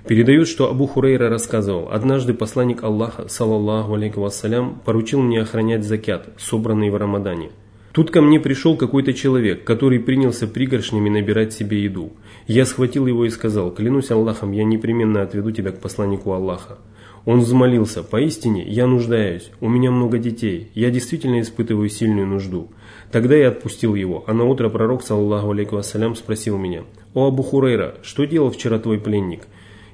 Передают, 0.07 0.49
что 0.49 0.69
Абу 0.69 0.87
Хурейра 0.87 1.31
рассказывал, 1.31 1.89
однажды 1.91 2.35
посланник 2.35 2.83
Аллаха, 2.83 3.27
саллаллаху 3.29 3.95
алейкум 3.95 4.25
вассалям, 4.25 4.83
поручил 4.85 5.23
мне 5.23 5.41
охранять 5.41 5.83
закят, 5.83 6.29
собранный 6.37 6.91
в 6.91 6.97
Рамадане– 6.97 7.53
Тут 7.93 8.11
ко 8.11 8.23
мне 8.23 8.41
пришел 8.41 8.77
какой-то 8.77 9.13
человек, 9.13 9.65
который 9.65 10.01
принялся 10.01 10.47
пригоршнями 10.47 11.11
набирать 11.11 11.53
себе 11.53 11.85
еду. 11.85 12.15
Я 12.47 12.65
схватил 12.67 13.07
его 13.07 13.25
и 13.25 13.31
сказал, 13.31 13.71
клянусь 13.71 14.11
Аллахом, 14.11 14.53
я 14.53 14.65
непременно 14.65 15.23
отведу 15.23 15.51
тебя 15.53 15.71
к 15.71 15.81
посланнику 15.81 16.33
Аллаха. 16.33 16.79
Он 17.25 17.41
взмолился, 17.41 18.03
поистине, 18.03 18.65
я 18.65 18.89
нуждаюсь, 18.89 19.51
у 19.61 19.69
меня 19.69 19.93
много 19.93 20.19
детей, 20.19 20.71
я 20.75 20.91
действительно 20.91 21.41
испытываю 21.41 21.89
сильную 21.89 22.27
нужду. 22.27 22.69
Тогда 23.13 23.37
я 23.37 23.49
отпустил 23.49 23.95
его, 23.95 24.25
а 24.27 24.33
на 24.33 24.45
утро 24.45 24.69
пророк, 24.69 25.03
саллаху 25.03 25.53
алейкум 25.53 25.77
вассалям, 25.77 26.17
спросил 26.17 26.59
меня, 26.59 26.83
«О 27.15 27.29
Абу 27.29 27.45
Хурейра, 27.45 27.95
что 28.03 28.25
делал 28.25 28.51
вчера 28.51 28.79
твой 28.81 28.99
пленник?» 28.99 29.43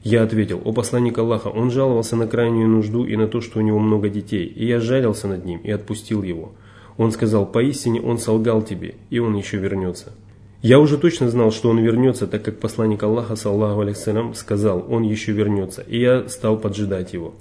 Я 0.03 0.23
ответил, 0.23 0.63
«О 0.65 0.73
посланник 0.73 1.19
Аллаха, 1.19 1.49
он 1.49 1.71
жаловался 1.71 2.17
на 2.17 2.27
крайнюю 2.27 2.69
нужду 2.69 3.05
и 3.05 3.17
на 3.17 3.29
то, 3.29 3.43
что 3.43 3.59
у 3.59 3.63
него 3.63 3.79
много 3.79 4.09
детей, 4.09 4.47
и 4.47 4.65
я 4.65 4.81
жалился 4.81 5.29
над 5.29 5.45
ним 5.45 5.61
и 5.63 5.71
отпустил 5.71 6.23
его». 6.23 6.53
Он 6.99 7.13
сказал, 7.13 7.47
поистине 7.47 8.03
он 8.03 8.19
солгал 8.19 8.61
тебе, 8.61 8.97
и 9.09 9.21
он 9.21 9.37
еще 9.37 9.57
вернется. 9.57 10.13
Я 10.61 10.81
уже 10.81 10.99
точно 10.99 11.29
знал, 11.31 11.53
что 11.53 11.71
он 11.71 11.79
вернется, 11.79 12.27
так 12.27 12.43
как 12.43 12.59
посланник 12.59 13.05
Аллаха, 13.05 13.37
саллаху 13.37 13.83
алейхиссалям, 13.83 14.35
сказал, 14.35 14.85
он 14.89 15.05
еще 15.05 15.31
вернется, 15.31 15.83
и 15.83 16.01
я 16.01 16.29
стал 16.29 16.59
поджидать 16.59 17.13
его. 17.13 17.35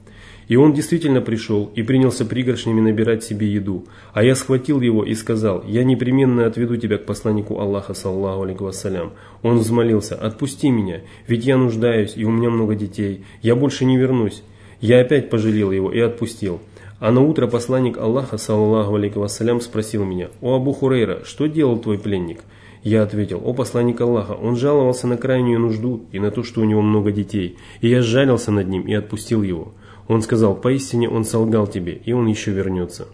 И 0.48 0.56
он 0.56 0.74
действительно 0.74 1.20
пришел 1.20 1.72
и 1.74 1.82
принялся 1.82 2.26
пригоршнями 2.26 2.80
набирать 2.80 3.24
себе 3.24 3.52
еду. 3.52 3.86
А 4.14 4.24
я 4.24 4.36
схватил 4.36 4.82
его 4.82 5.04
и 5.04 5.16
сказал, 5.16 5.64
я 5.68 5.84
непременно 5.84 6.46
отведу 6.46 6.78
тебя 6.78 7.00
к 7.00 7.06
посланнику 7.06 7.60
Аллаха, 7.60 7.96
саллаху 7.96 8.44
алейкум 8.44 8.68
вассалям. 8.68 9.14
Он 9.42 9.58
взмолился, 9.58 10.14
отпусти 10.14 10.70
меня, 10.70 11.02
ведь 11.28 11.44
я 11.44 11.58
нуждаюсь, 11.58 12.14
и 12.16 12.24
у 12.24 12.30
меня 12.30 12.52
много 12.52 12.76
детей, 12.76 13.26
я 13.42 13.56
больше 13.56 13.86
не 13.86 13.98
вернусь. 13.98 14.44
Я 14.80 15.02
опять 15.02 15.32
пожалел 15.32 15.72
его 15.72 15.92
и 15.92 16.00
отпустил. 16.00 16.62
А 17.00 17.12
на 17.12 17.22
утро 17.22 17.48
посланник 17.48 17.98
Аллаха, 17.98 18.38
саллаху 18.38 18.94
алейкум 18.94 19.24
вассалям, 19.24 19.60
спросил 19.60 20.06
меня, 20.06 20.30
«О 20.40 20.56
Абу 20.56 20.72
Хурейра, 20.72 21.24
что 21.26 21.48
делал 21.48 21.80
твой 21.80 21.98
пленник?» 21.98 22.42
Я 22.84 23.04
ответил, 23.04 23.42
«О 23.44 23.54
посланник 23.54 24.00
Аллаха, 24.02 24.34
он 24.34 24.56
жаловался 24.56 25.08
на 25.08 25.18
крайнюю 25.18 25.60
нужду 25.60 26.06
и 26.12 26.20
на 26.20 26.32
то, 26.32 26.44
что 26.44 26.62
у 26.62 26.64
него 26.64 26.82
много 26.82 27.12
детей, 27.12 27.58
и 27.82 27.90
я 27.90 28.02
сжалился 28.02 28.52
над 28.52 28.68
ним 28.68 28.84
и 28.84 28.94
отпустил 28.94 29.44
его». 29.44 29.74
Он 30.08 30.22
сказал, 30.22 30.56
«Поистине 30.56 31.10
он 31.10 31.26
солгал 31.26 31.68
тебе, 31.68 31.94
и 32.06 32.14
он 32.14 32.28
еще 32.28 32.52
вернется». 32.52 33.08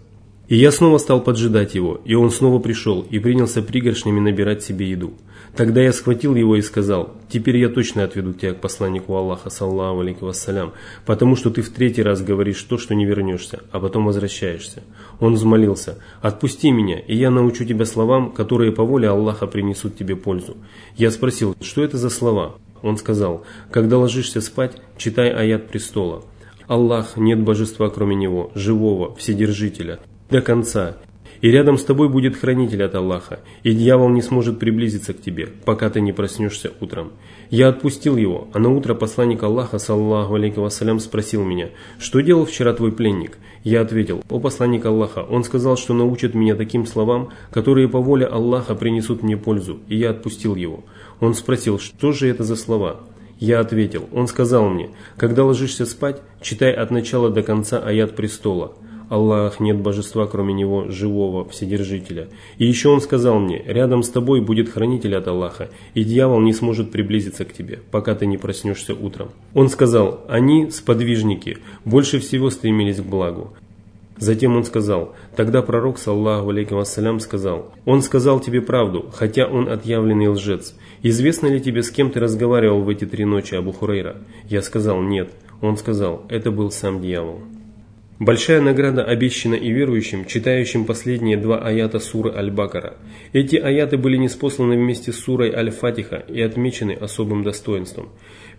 И 0.46 0.56
я 0.56 0.70
снова 0.70 0.98
стал 0.98 1.22
поджидать 1.22 1.74
его, 1.74 2.00
и 2.04 2.14
он 2.14 2.30
снова 2.30 2.58
пришел 2.58 3.04
и 3.08 3.18
принялся 3.18 3.62
пригоршнями 3.62 4.20
набирать 4.20 4.62
себе 4.62 4.90
еду. 4.90 5.14
Тогда 5.56 5.80
я 5.80 5.92
схватил 5.92 6.34
его 6.34 6.56
и 6.56 6.62
сказал, 6.62 7.14
«Теперь 7.28 7.58
я 7.58 7.68
точно 7.68 8.02
отведу 8.02 8.32
тебя 8.32 8.54
к 8.54 8.60
посланнику 8.60 9.14
Аллаха, 9.14 9.50
саллаху 9.50 10.00
алейки 10.00 10.24
вассалям, 10.24 10.72
потому 11.06 11.36
что 11.36 11.50
ты 11.50 11.62
в 11.62 11.70
третий 11.70 12.02
раз 12.02 12.22
говоришь 12.22 12.60
то, 12.62 12.76
что 12.76 12.94
не 12.96 13.06
вернешься, 13.06 13.60
а 13.70 13.78
потом 13.78 14.06
возвращаешься». 14.06 14.82
Он 15.20 15.34
взмолился, 15.34 15.98
«Отпусти 16.20 16.72
меня, 16.72 16.98
и 16.98 17.14
я 17.14 17.30
научу 17.30 17.64
тебя 17.64 17.84
словам, 17.84 18.32
которые 18.32 18.72
по 18.72 18.82
воле 18.82 19.08
Аллаха 19.08 19.46
принесут 19.46 19.96
тебе 19.96 20.16
пользу». 20.16 20.56
Я 20.96 21.12
спросил, 21.12 21.56
что 21.60 21.84
это 21.84 21.98
за 21.98 22.10
слова? 22.10 22.56
Он 22.82 22.96
сказал, 22.96 23.44
«Когда 23.70 23.98
ложишься 23.98 24.40
спать, 24.40 24.82
читай 24.96 25.30
аят 25.30 25.68
престола». 25.68 26.24
Аллах, 26.66 27.16
нет 27.16 27.40
божества 27.40 27.90
кроме 27.90 28.16
Него, 28.16 28.50
живого, 28.54 29.14
вседержителя, 29.14 30.00
до 30.30 30.40
конца, 30.40 30.96
и 31.44 31.50
рядом 31.50 31.76
с 31.76 31.84
тобой 31.84 32.08
будет 32.08 32.36
хранитель 32.36 32.82
от 32.84 32.94
Аллаха, 32.94 33.40
и 33.64 33.74
дьявол 33.74 34.08
не 34.08 34.22
сможет 34.22 34.58
приблизиться 34.58 35.12
к 35.12 35.20
тебе, 35.20 35.46
пока 35.66 35.90
ты 35.90 36.00
не 36.00 36.10
проснешься 36.10 36.72
утром. 36.80 37.12
Я 37.50 37.68
отпустил 37.68 38.16
его, 38.16 38.48
а 38.54 38.58
на 38.58 38.70
утро 38.70 38.94
посланник 38.94 39.42
Аллаха, 39.42 39.78
саллаху 39.78 40.36
алейки 40.36 40.58
вассалям, 40.58 41.00
спросил 41.00 41.44
меня, 41.44 41.68
что 41.98 42.20
делал 42.20 42.46
вчера 42.46 42.72
твой 42.72 42.92
пленник? 42.92 43.36
Я 43.62 43.82
ответил, 43.82 44.22
о 44.30 44.40
посланник 44.40 44.86
Аллаха, 44.86 45.18
он 45.18 45.44
сказал, 45.44 45.76
что 45.76 45.92
научит 45.92 46.32
меня 46.32 46.54
таким 46.54 46.86
словам, 46.86 47.28
которые 47.50 47.90
по 47.90 48.00
воле 48.00 48.24
Аллаха 48.24 48.74
принесут 48.74 49.22
мне 49.22 49.36
пользу, 49.36 49.80
и 49.86 49.96
я 49.98 50.12
отпустил 50.12 50.54
его. 50.54 50.82
Он 51.20 51.34
спросил, 51.34 51.78
что 51.78 52.12
же 52.12 52.26
это 52.26 52.42
за 52.42 52.56
слова? 52.56 53.00
Я 53.38 53.60
ответил, 53.60 54.08
он 54.14 54.28
сказал 54.28 54.70
мне, 54.70 54.88
когда 55.18 55.44
ложишься 55.44 55.84
спать, 55.84 56.22
читай 56.40 56.72
от 56.72 56.90
начала 56.90 57.28
до 57.28 57.42
конца 57.42 57.80
аят 57.80 58.16
престола. 58.16 58.72
Аллах, 59.08 59.60
нет 59.60 59.76
божества, 59.78 60.26
кроме 60.26 60.54
Него, 60.54 60.88
живого, 60.88 61.48
вседержителя. 61.48 62.28
И 62.58 62.66
еще 62.66 62.88
Он 62.88 63.00
сказал 63.00 63.38
мне, 63.38 63.62
рядом 63.66 64.02
с 64.02 64.08
тобой 64.08 64.40
будет 64.40 64.68
хранитель 64.68 65.16
от 65.16 65.28
Аллаха, 65.28 65.68
и 65.94 66.04
дьявол 66.04 66.40
не 66.40 66.52
сможет 66.52 66.90
приблизиться 66.90 67.44
к 67.44 67.52
тебе, 67.52 67.80
пока 67.90 68.14
ты 68.14 68.26
не 68.26 68.38
проснешься 68.38 68.94
утром. 68.94 69.28
Он 69.52 69.68
сказал, 69.68 70.24
они, 70.28 70.70
сподвижники, 70.70 71.58
больше 71.84 72.18
всего 72.18 72.50
стремились 72.50 73.00
к 73.00 73.04
благу. 73.04 73.52
Затем 74.16 74.56
он 74.56 74.64
сказал, 74.64 75.14
тогда 75.34 75.60
пророк, 75.62 75.98
саллаху 75.98 76.50
алейкум 76.50 76.78
вассалям, 76.78 77.18
сказал, 77.18 77.72
«Он 77.84 78.00
сказал 78.00 78.38
тебе 78.38 78.62
правду, 78.62 79.10
хотя 79.12 79.46
он 79.46 79.68
отъявленный 79.68 80.28
лжец. 80.28 80.74
Известно 81.02 81.48
ли 81.48 81.60
тебе, 81.60 81.82
с 81.82 81.90
кем 81.90 82.10
ты 82.10 82.20
разговаривал 82.20 82.82
в 82.82 82.88
эти 82.88 83.06
три 83.06 83.24
ночи, 83.24 83.54
Абу 83.54 83.72
Хурейра?» 83.72 84.16
Я 84.48 84.62
сказал, 84.62 85.02
«Нет». 85.02 85.30
Он 85.60 85.76
сказал, 85.76 86.22
«Это 86.28 86.50
был 86.52 86.70
сам 86.70 87.00
дьявол». 87.00 87.40
Большая 88.20 88.60
награда 88.60 89.02
обещана 89.02 89.56
и 89.56 89.72
верующим, 89.72 90.24
читающим 90.24 90.84
последние 90.84 91.36
два 91.36 91.58
аята 91.58 91.98
суры 91.98 92.32
Аль-Бакара. 92.32 92.94
Эти 93.32 93.56
аяты 93.56 93.98
были 93.98 94.16
неспосланы 94.16 94.76
вместе 94.76 95.10
с 95.10 95.18
сурой 95.18 95.52
Аль-Фатиха 95.52 96.24
и 96.28 96.40
отмечены 96.40 96.92
особым 96.92 97.42
достоинством. 97.42 98.10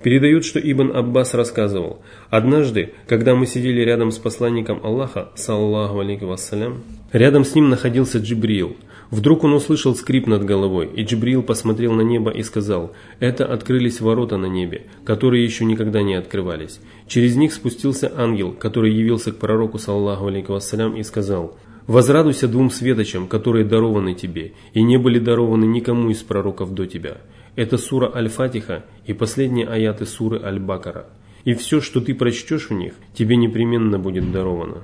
Передают, 0.03 0.43
что 0.43 0.59
Ибн 0.59 0.91
Аббас 0.93 1.33
рассказывал, 1.33 2.01
«Однажды, 2.29 2.91
когда 3.07 3.33
мы 3.33 3.45
сидели 3.45 3.79
рядом 3.79 4.11
с 4.11 4.17
посланником 4.17 4.81
Аллаха, 4.83 5.31
саллаху 5.35 6.01
алейки 6.01 6.25
вассалям, 6.25 6.83
рядом 7.13 7.45
с 7.45 7.55
ним 7.55 7.69
находился 7.69 8.19
Джибриил. 8.19 8.75
Вдруг 9.11 9.43
он 9.43 9.53
услышал 9.53 9.95
скрип 9.95 10.27
над 10.27 10.43
головой, 10.43 10.89
и 10.93 11.03
Джибрил 11.03 11.43
посмотрел 11.43 11.93
на 11.93 12.01
небо 12.01 12.31
и 12.31 12.41
сказал, 12.43 12.93
«Это 13.19 13.45
открылись 13.45 14.01
ворота 14.01 14.37
на 14.37 14.47
небе, 14.47 14.87
которые 15.03 15.43
еще 15.43 15.65
никогда 15.65 16.01
не 16.01 16.15
открывались». 16.15 16.79
Через 17.07 17.35
них 17.35 17.53
спустился 17.53 18.11
ангел, 18.15 18.51
который 18.51 18.93
явился 18.93 19.31
к 19.31 19.37
пророку, 19.37 19.77
саллаху 19.77 20.27
алейкум 20.27 20.55
вассалям, 20.55 20.95
и 20.95 21.03
сказал, 21.03 21.55
«Возрадуйся 21.87 22.47
двум 22.47 22.71
светочам, 22.71 23.27
которые 23.27 23.63
дарованы 23.63 24.15
тебе, 24.15 24.53
и 24.73 24.81
не 24.81 24.97
были 24.97 25.19
дарованы 25.19 25.65
никому 25.65 26.09
из 26.09 26.23
пророков 26.23 26.73
до 26.73 26.85
тебя». 26.85 27.17
Это 27.55 27.77
сура 27.77 28.11
Аль-Фатиха 28.13 28.83
и 29.05 29.13
последние 29.13 29.67
аяты 29.67 30.05
суры 30.05 30.41
Аль-Бакара. 30.43 31.05
И 31.45 31.53
все, 31.53 31.79
что 31.79 32.01
ты 32.01 32.13
прочтешь 32.13 32.69
в 32.69 32.73
них, 32.73 32.95
тебе 33.13 33.37
непременно 33.37 33.97
будет 33.97 34.31
даровано. 34.31 34.83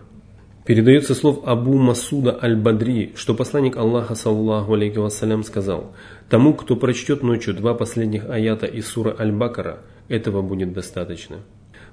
Передается 0.71 1.15
слов 1.15 1.41
Абу 1.43 1.77
Масуда 1.77 2.39
Аль-Бадри, 2.41 3.11
что 3.17 3.33
посланник 3.33 3.75
Аллаха, 3.75 4.15
саллаху 4.15 4.73
алейки 4.73 4.99
вассалям, 4.99 5.43
сказал, 5.43 5.93
«Тому, 6.29 6.53
кто 6.53 6.77
прочтет 6.77 7.23
ночью 7.23 7.53
два 7.53 7.73
последних 7.73 8.29
аята 8.29 8.67
из 8.67 8.87
суры 8.87 9.13
Аль-Бакара, 9.19 9.79
этого 10.07 10.41
будет 10.41 10.71
достаточно». 10.71 11.39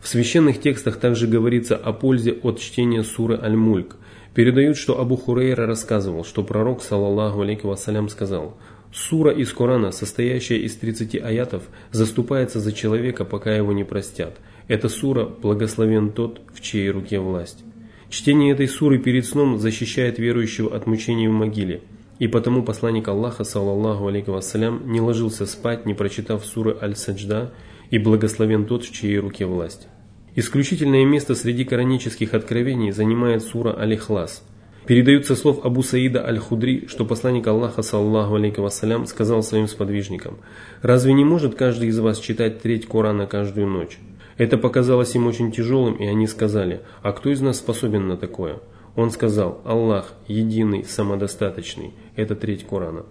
В 0.00 0.06
священных 0.06 0.60
текстах 0.60 0.98
также 0.98 1.26
говорится 1.26 1.74
о 1.74 1.92
пользе 1.92 2.30
от 2.30 2.60
чтения 2.60 3.02
суры 3.02 3.36
Аль-Мульк. 3.42 3.96
Передают, 4.32 4.76
что 4.76 5.00
Абу 5.00 5.16
Хурейра 5.16 5.66
рассказывал, 5.66 6.24
что 6.24 6.44
пророк, 6.44 6.80
саллаху 6.80 7.40
алейки 7.40 7.66
вассалям, 7.66 8.08
сказал, 8.08 8.56
«Сура 8.94 9.32
из 9.32 9.52
Корана, 9.52 9.90
состоящая 9.90 10.58
из 10.58 10.76
30 10.76 11.16
аятов, 11.16 11.64
заступается 11.90 12.60
за 12.60 12.70
человека, 12.70 13.24
пока 13.24 13.56
его 13.56 13.72
не 13.72 13.82
простят. 13.82 14.36
Эта 14.68 14.88
сура 14.88 15.24
«Благословен 15.24 16.12
тот, 16.12 16.42
в 16.54 16.60
чьей 16.60 16.90
руке 16.90 17.18
власть». 17.18 17.64
Чтение 18.10 18.52
этой 18.52 18.68
суры 18.68 18.98
перед 18.98 19.26
сном 19.26 19.58
защищает 19.58 20.18
верующего 20.18 20.74
от 20.74 20.86
мучений 20.86 21.28
в 21.28 21.32
могиле. 21.32 21.82
И 22.18 22.26
потому 22.26 22.62
посланник 22.62 23.06
Аллаха, 23.06 23.44
саллаллаху 23.44 24.06
алейки 24.06 24.30
вассалям, 24.30 24.90
не 24.90 25.00
ложился 25.00 25.44
спать, 25.44 25.84
не 25.84 25.92
прочитав 25.92 26.44
суры 26.44 26.76
Аль-Саджда 26.80 27.52
и 27.90 27.98
благословен 27.98 28.64
тот, 28.64 28.84
в 28.84 28.92
чьей 28.92 29.18
руке 29.18 29.44
власть. 29.44 29.88
Исключительное 30.34 31.04
место 31.04 31.34
среди 31.34 31.64
коранических 31.64 32.32
откровений 32.32 32.92
занимает 32.92 33.42
сура 33.42 33.78
Аль-Ихлас. 33.78 34.42
Передаются 34.86 35.36
слов 35.36 35.66
Абу 35.66 35.82
Саида 35.82 36.26
Аль-Худри, 36.26 36.86
что 36.88 37.04
посланник 37.04 37.46
Аллаха, 37.46 37.82
саллаху 37.82 38.36
алейки 38.36 38.58
вассалям, 38.58 39.06
сказал 39.06 39.42
своим 39.42 39.68
сподвижникам, 39.68 40.38
«Разве 40.80 41.12
не 41.12 41.26
может 41.26 41.56
каждый 41.56 41.90
из 41.90 41.98
вас 41.98 42.18
читать 42.18 42.62
треть 42.62 42.86
Корана 42.86 43.26
каждую 43.26 43.66
ночь?» 43.66 43.98
Это 44.38 44.56
показалось 44.56 45.14
им 45.16 45.26
очень 45.26 45.50
тяжелым, 45.50 45.96
и 45.96 46.06
они 46.06 46.26
сказали, 46.28 46.80
а 47.02 47.12
кто 47.12 47.30
из 47.30 47.40
нас 47.40 47.58
способен 47.58 48.06
на 48.06 48.16
такое? 48.16 48.60
Он 48.94 49.10
сказал, 49.10 49.60
Аллах, 49.64 50.14
единый, 50.26 50.84
самодостаточный. 50.84 51.92
Это 52.16 52.34
треть 52.36 52.64
Корана. 52.64 53.04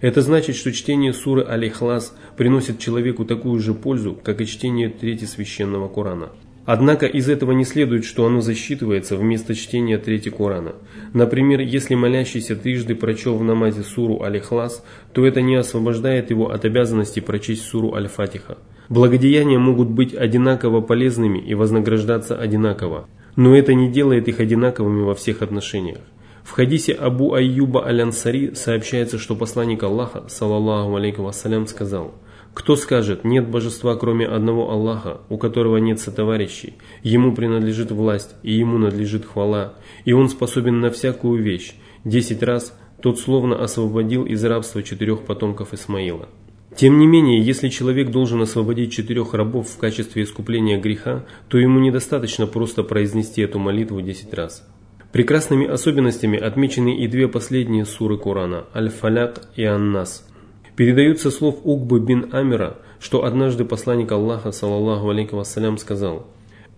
Это 0.00 0.20
значит, 0.20 0.56
что 0.56 0.72
чтение 0.72 1.12
суры 1.12 1.44
Аль-Ихлас 1.48 2.16
приносит 2.36 2.80
человеку 2.80 3.24
такую 3.24 3.60
же 3.60 3.72
пользу, 3.72 4.18
как 4.20 4.40
и 4.40 4.46
чтение 4.46 4.90
трети 4.90 5.24
священного 5.24 5.88
Корана. 5.88 6.30
Однако 6.64 7.06
из 7.06 7.28
этого 7.28 7.52
не 7.52 7.64
следует, 7.64 8.04
что 8.04 8.26
оно 8.26 8.40
засчитывается 8.40 9.16
вместо 9.16 9.54
чтения 9.54 9.98
трети 9.98 10.28
Корана. 10.28 10.74
Например, 11.12 11.60
если 11.60 11.94
молящийся 11.94 12.56
трижды 12.56 12.94
прочел 12.94 13.36
в 13.36 13.44
намазе 13.44 13.82
суру 13.82 14.22
Аль-Ихлас, 14.22 14.84
то 15.12 15.24
это 15.24 15.40
не 15.40 15.54
освобождает 15.54 16.30
его 16.30 16.50
от 16.50 16.64
обязанности 16.64 17.20
прочесть 17.20 17.62
суру 17.62 17.94
Аль-Фатиха. 17.94 18.58
Благодеяния 18.92 19.58
могут 19.58 19.88
быть 19.88 20.12
одинаково 20.12 20.82
полезными 20.82 21.38
и 21.38 21.54
вознаграждаться 21.54 22.36
одинаково, 22.36 23.08
но 23.36 23.56
это 23.56 23.72
не 23.72 23.90
делает 23.90 24.28
их 24.28 24.38
одинаковыми 24.38 25.00
во 25.00 25.14
всех 25.14 25.40
отношениях. 25.40 26.00
В 26.44 26.50
хадисе 26.50 26.92
Абу 26.92 27.32
Айюба 27.32 27.86
Аль-Ансари 27.86 28.52
сообщается, 28.52 29.16
что 29.16 29.34
посланник 29.34 29.82
Аллаха, 29.82 30.24
саллаллаху 30.28 30.94
алейкум 30.94 31.24
вассалям, 31.24 31.66
сказал 31.66 32.12
«Кто 32.52 32.76
скажет, 32.76 33.24
нет 33.24 33.48
божества, 33.48 33.96
кроме 33.96 34.26
одного 34.26 34.70
Аллаха, 34.70 35.22
у 35.30 35.38
которого 35.38 35.78
нет 35.78 35.98
сотоварищей, 35.98 36.74
ему 37.02 37.34
принадлежит 37.34 37.90
власть, 37.92 38.34
и 38.42 38.52
ему 38.52 38.76
надлежит 38.76 39.24
хвала, 39.24 39.72
и 40.04 40.12
он 40.12 40.28
способен 40.28 40.80
на 40.80 40.90
всякую 40.90 41.42
вещь, 41.42 41.76
десять 42.04 42.42
раз 42.42 42.78
тот 43.00 43.18
словно 43.18 43.56
освободил 43.64 44.26
из 44.26 44.44
рабства 44.44 44.82
четырех 44.82 45.22
потомков 45.22 45.72
Исмаила». 45.72 46.28
Тем 46.76 46.98
не 46.98 47.06
менее, 47.06 47.40
если 47.40 47.68
человек 47.68 48.10
должен 48.10 48.40
освободить 48.40 48.92
четырех 48.92 49.34
рабов 49.34 49.68
в 49.68 49.78
качестве 49.78 50.22
искупления 50.22 50.80
греха, 50.80 51.24
то 51.48 51.58
ему 51.58 51.80
недостаточно 51.80 52.46
просто 52.46 52.82
произнести 52.82 53.42
эту 53.42 53.58
молитву 53.58 54.00
десять 54.00 54.32
раз. 54.32 54.66
Прекрасными 55.12 55.66
особенностями 55.66 56.38
отмечены 56.38 56.96
и 56.96 57.06
две 57.06 57.28
последние 57.28 57.84
суры 57.84 58.16
Корана– 58.16 58.64
Аль-Фаляк 58.74 59.50
и 59.56 59.64
Ан-Нас. 59.64 60.26
Передаются 60.74 61.30
слов 61.30 61.60
Угбы 61.64 62.00
бин 62.00 62.30
Амира, 62.32 62.78
что 62.98 63.24
однажды 63.24 63.66
посланник 63.66 64.10
Аллаха, 64.10 64.52
саллаллаху 64.52 65.10
алейкум 65.10 65.40
вассалям, 65.40 65.76
сказал 65.76 66.26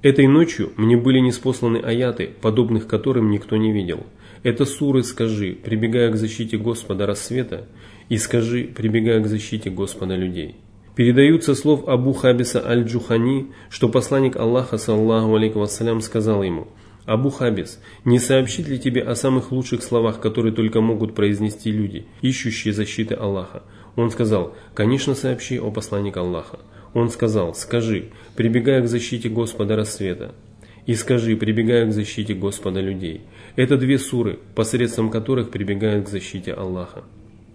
«Этой 0.02 0.26
ночью 0.26 0.72
мне 0.76 0.96
были 0.96 1.20
неспосланы 1.20 1.76
аяты, 1.76 2.30
подобных 2.40 2.88
которым 2.88 3.30
никто 3.30 3.56
не 3.56 3.70
видел. 3.70 4.04
Это 4.42 4.64
суры 4.64 5.04
«Скажи, 5.04 5.52
прибегая 5.52 6.10
к 6.10 6.16
защите 6.16 6.58
Господа 6.58 7.06
рассвета, 7.06 7.68
и 8.08 8.18
скажи, 8.18 8.64
прибегая 8.64 9.20
к 9.20 9.26
защите 9.26 9.70
Господа 9.70 10.16
людей. 10.16 10.56
Передаются 10.94 11.54
слов 11.54 11.88
Абу 11.88 12.12
Хабиса 12.12 12.64
Аль-Джухани, 12.64 13.52
что 13.68 13.88
посланник 13.88 14.36
Аллаха, 14.36 14.78
саллаху 14.78 15.34
алейкум 15.34 15.62
вассалям, 15.62 16.00
сказал 16.00 16.42
ему, 16.42 16.68
«Абу 17.04 17.30
Хабис, 17.30 17.80
не 18.04 18.18
сообщить 18.18 18.68
ли 18.68 18.78
тебе 18.78 19.02
о 19.02 19.14
самых 19.14 19.50
лучших 19.50 19.82
словах, 19.82 20.20
которые 20.20 20.54
только 20.54 20.80
могут 20.80 21.14
произнести 21.14 21.72
люди, 21.72 22.06
ищущие 22.22 22.72
защиты 22.72 23.14
Аллаха?» 23.14 23.64
Он 23.96 24.10
сказал, 24.10 24.54
«Конечно 24.74 25.14
сообщи, 25.14 25.58
о 25.58 25.70
посланник 25.70 26.16
Аллаха». 26.16 26.60
Он 26.94 27.10
сказал, 27.10 27.54
«Скажи, 27.54 28.10
прибегая 28.36 28.80
к 28.80 28.88
защите 28.88 29.28
Господа 29.28 29.76
рассвета, 29.76 30.34
и 30.86 30.94
скажи, 30.94 31.36
прибегая 31.36 31.86
к 31.86 31.92
защите 31.92 32.34
Господа 32.34 32.80
людей». 32.80 33.22
Это 33.56 33.76
две 33.76 33.98
суры, 33.98 34.38
посредством 34.54 35.10
которых 35.10 35.50
прибегают 35.50 36.06
к 36.06 36.08
защите 36.08 36.52
Аллаха. 36.52 37.04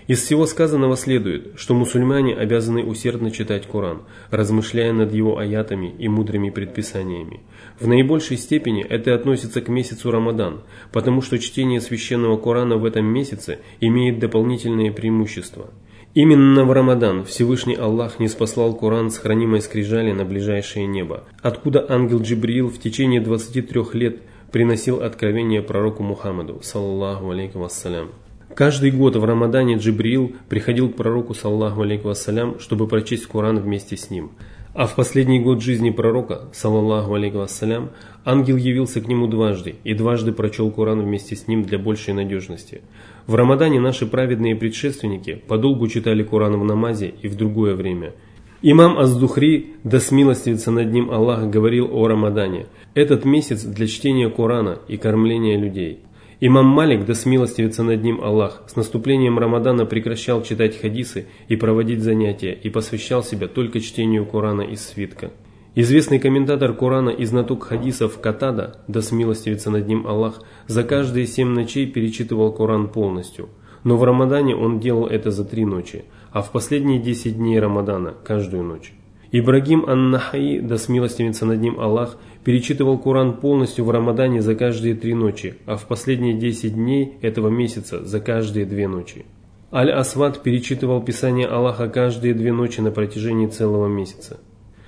Из 0.10 0.24
всего 0.24 0.48
сказанного 0.48 0.98
следует, 0.98 1.52
что 1.56 1.76
мусульмане 1.76 2.34
обязаны 2.34 2.84
усердно 2.84 3.30
читать 3.30 3.67
Коран, 3.67 4.02
размышляя 4.32 4.91
над 4.91 5.13
его 5.13 5.38
аятами 5.38 5.93
и 6.00 6.08
мудрыми 6.08 6.50
предписаниями. 6.50 7.41
В 7.80 7.88
наибольшей 7.88 8.38
степени 8.38 8.84
это 8.84 9.13
относится 9.13 9.62
к 9.62 9.67
месяцу 9.67 10.10
Рамадан, 10.10 10.62
потому 10.91 11.22
что 11.22 11.38
чтение 11.38 11.80
священного 11.80 12.38
Корана 12.38 12.78
в 12.78 12.86
этом 12.86 13.06
месяце 13.06 13.60
имеет 13.82 14.17
дополнительные 14.17 14.91
преимущества. 14.91 15.69
Именно 16.15 16.65
в 16.65 16.72
Рамадан 16.72 17.24
Всевышний 17.24 17.76
Аллах 17.76 18.19
не 18.19 18.30
спаслал 18.30 18.74
Коран 18.76 19.12
с 19.12 19.19
хранимой 19.19 19.62
скрижали 19.62 20.12
на 20.12 20.26
ближайшее 20.26 20.88
небо, 20.88 21.26
откуда 21.43 21.86
ангел 21.88 22.19
Джибрил 22.19 22.69
в 22.69 22.80
течение 22.80 23.22
23 23.22 23.84
лет 23.93 24.22
приносил 24.52 25.04
откровение 25.04 25.62
пророку 25.62 26.02
Мухаммаду, 26.02 26.62
саллаллаху 26.63 27.30
алейкум 27.30 27.62
вассалям. 27.62 28.10
Каждый 28.55 28.91
год 28.91 29.15
в 29.15 29.23
Рамадане 29.23 29.77
Джибрил 29.77 30.33
приходил 30.49 30.89
к 30.89 30.95
пророку, 30.95 31.33
саллаху 31.33 31.83
алейкум 31.83 32.09
вассалям, 32.09 32.59
чтобы 32.59 32.88
прочесть 32.88 33.27
Коран 33.27 33.59
вместе 33.59 33.95
с 33.95 34.09
ним. 34.09 34.31
А 34.73 34.85
в 34.85 34.95
последний 34.95 35.39
год 35.39 35.62
жизни 35.62 35.91
пророка, 35.91 36.49
саллаллаху 36.51 37.13
алейкум 37.13 37.41
вассалям, 37.41 37.91
ангел 38.25 38.57
явился 38.57 39.01
к 39.01 39.07
нему 39.07 39.27
дважды 39.27 39.75
и 39.83 39.93
дважды 39.93 40.31
прочел 40.31 40.71
Коран 40.71 41.01
вместе 41.01 41.35
с 41.35 41.47
ним 41.47 41.63
для 41.63 41.77
большей 41.77 42.13
надежности. 42.13 42.81
В 43.27 43.35
Рамадане 43.35 43.79
наши 43.79 44.05
праведные 44.05 44.55
предшественники 44.55 45.41
подолгу 45.47 45.88
читали 45.88 46.23
Коран 46.23 46.59
в 46.59 46.65
намазе 46.65 47.13
и 47.21 47.27
в 47.27 47.35
другое 47.35 47.75
время. 47.75 48.13
Имам 48.62 48.97
Аздухри, 48.97 49.75
да 49.85 50.01
смилостивится 50.01 50.71
над 50.71 50.91
ним 50.91 51.12
Аллах, 51.12 51.49
говорил 51.49 51.89
о 51.93 52.07
Рамадане. 52.07 52.65
Этот 52.93 53.23
месяц 53.23 53.63
для 53.63 53.88
чтения 53.88 54.29
Корана 54.29 54.79
и 54.89 54.97
кормления 54.97 55.57
людей. 55.57 55.99
Имам 56.41 56.67
Малик, 56.67 57.06
да 57.06 57.15
смилостивится 57.15 57.84
над 57.84 58.02
ним 58.02 58.21
Аллах, 58.21 58.63
с 58.67 58.78
наступлением 58.78 59.38
Рамадана 59.38 59.86
прекращал 59.86 60.41
читать 60.41 60.80
хадисы 60.80 61.28
и 61.49 61.58
проводить 61.58 62.02
занятия 62.02 62.54
и 62.54 62.69
посвящал 62.69 63.23
себя 63.23 63.49
только 63.49 63.82
чтению 63.82 64.25
Корана 64.25 64.62
из 64.62 64.82
свитка. 64.82 65.32
Известный 65.75 66.17
комментатор 66.17 66.73
Корана 66.73 67.10
и 67.10 67.25
знаток 67.25 67.65
хадисов 67.65 68.21
Катада, 68.21 68.80
да 68.88 69.02
смилостивится 69.02 69.69
над 69.69 69.86
ним 69.89 70.08
Аллах, 70.08 70.41
за 70.65 70.84
каждые 70.84 71.28
семь 71.28 71.49
ночей 71.49 71.86
перечитывал 71.88 72.54
Коран 72.54 72.88
полностью. 72.88 73.49
Но 73.84 73.97
в 73.97 74.04
Рамадане 74.06 74.56
он 74.56 74.80
делал 74.80 75.08
это 75.08 75.32
за 75.32 75.43
три 75.43 75.65
ночи, 75.65 76.06
а 76.32 76.41
в 76.41 76.52
последние 76.52 76.99
десять 76.99 77.36
дней 77.36 77.60
Рамадана– 77.60 78.13
каждую 78.23 78.63
ночь. 78.63 78.93
Ибрагим 79.32 79.86
Ан-Нахаи, 79.88 80.60
да 80.60 80.80
смилостивится 80.80 81.46
над 81.46 81.62
ним 81.62 81.80
Аллах, 81.80 82.18
перечитывал 82.44 82.98
Коран 82.98 83.38
полностью 83.38 83.86
в 83.86 83.92
Рамадане 83.92 84.42
за 84.42 84.56
каждые 84.56 84.96
три 84.96 85.13
ночи, 85.13 85.56
а 85.68 85.78
в 85.78 85.86
последние 85.86 86.34
десять 86.34 86.74
дней 86.74 87.18
этого 87.22 87.50
месяца 87.50 88.04
за 88.04 88.20
каждые 88.20 88.65
две 88.65 88.88
ночи. 88.88 89.26
Аль-Асвад 89.72 90.42
перечитывал 90.42 91.04
Писание 91.04 91.46
Аллаха 91.46 91.89
каждые 91.89 92.34
две 92.34 92.52
ночи 92.52 92.82
на 92.82 92.89
протяжении 92.89 93.46
целого 93.46 93.88
месяца. 93.88 94.39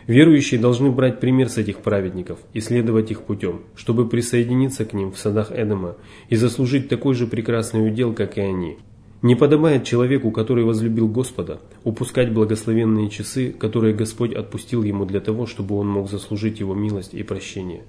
Верующие 0.07 0.59
должны 0.59 0.89
брать 0.89 1.19
пример 1.19 1.47
с 1.47 1.59
этих 1.59 1.77
праведников 1.77 2.39
и 2.53 2.61
следовать 2.61 3.11
их 3.11 3.21
путем, 3.21 3.61
чтобы 3.75 4.09
присоединиться 4.09 4.85
к 4.85 4.93
ним 4.93 5.11
в 5.11 5.19
садах 5.19 5.51
Эдема 5.51 5.97
и 6.29 6.35
заслужить 6.35 6.89
такой 6.89 7.13
же 7.13 7.27
прекрасный 7.27 7.85
удел, 7.85 8.13
как 8.13 8.39
и 8.39 8.41
они– 8.41 8.77
не 9.21 9.35
подобает 9.35 9.83
человеку, 9.83 10.31
который 10.31 10.63
возлюбил 10.63 11.07
Господа, 11.07 11.59
упускать 11.83 12.33
благословенные 12.33 13.09
часы, 13.09 13.51
которые 13.51 13.93
Господь 13.93 14.33
отпустил 14.33 14.83
ему 14.83 15.05
для 15.05 15.19
того, 15.19 15.45
чтобы 15.45 15.75
он 15.77 15.87
мог 15.87 16.09
заслужить 16.09 16.59
его 16.59 16.73
милость 16.73 17.13
и 17.13 17.23
прощение. 17.23 17.83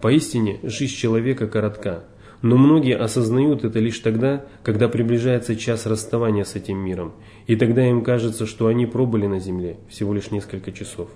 Поистине, 0.00 0.58
жизнь 0.64 0.94
человека 0.94 1.46
коротка, 1.46 2.04
но 2.42 2.56
многие 2.56 2.96
осознают 2.96 3.64
это 3.64 3.78
лишь 3.78 4.00
тогда, 4.00 4.44
когда 4.64 4.88
приближается 4.88 5.54
час 5.54 5.86
расставания 5.86 6.42
с 6.42 6.56
этим 6.56 6.78
миром, 6.78 7.12
и 7.46 7.54
тогда 7.54 7.88
им 7.88 8.02
кажется, 8.02 8.46
что 8.46 8.66
они 8.66 8.86
пробыли 8.86 9.28
на 9.28 9.38
земле 9.38 9.76
всего 9.88 10.12
лишь 10.12 10.32
несколько 10.32 10.72
часов. 10.72 11.08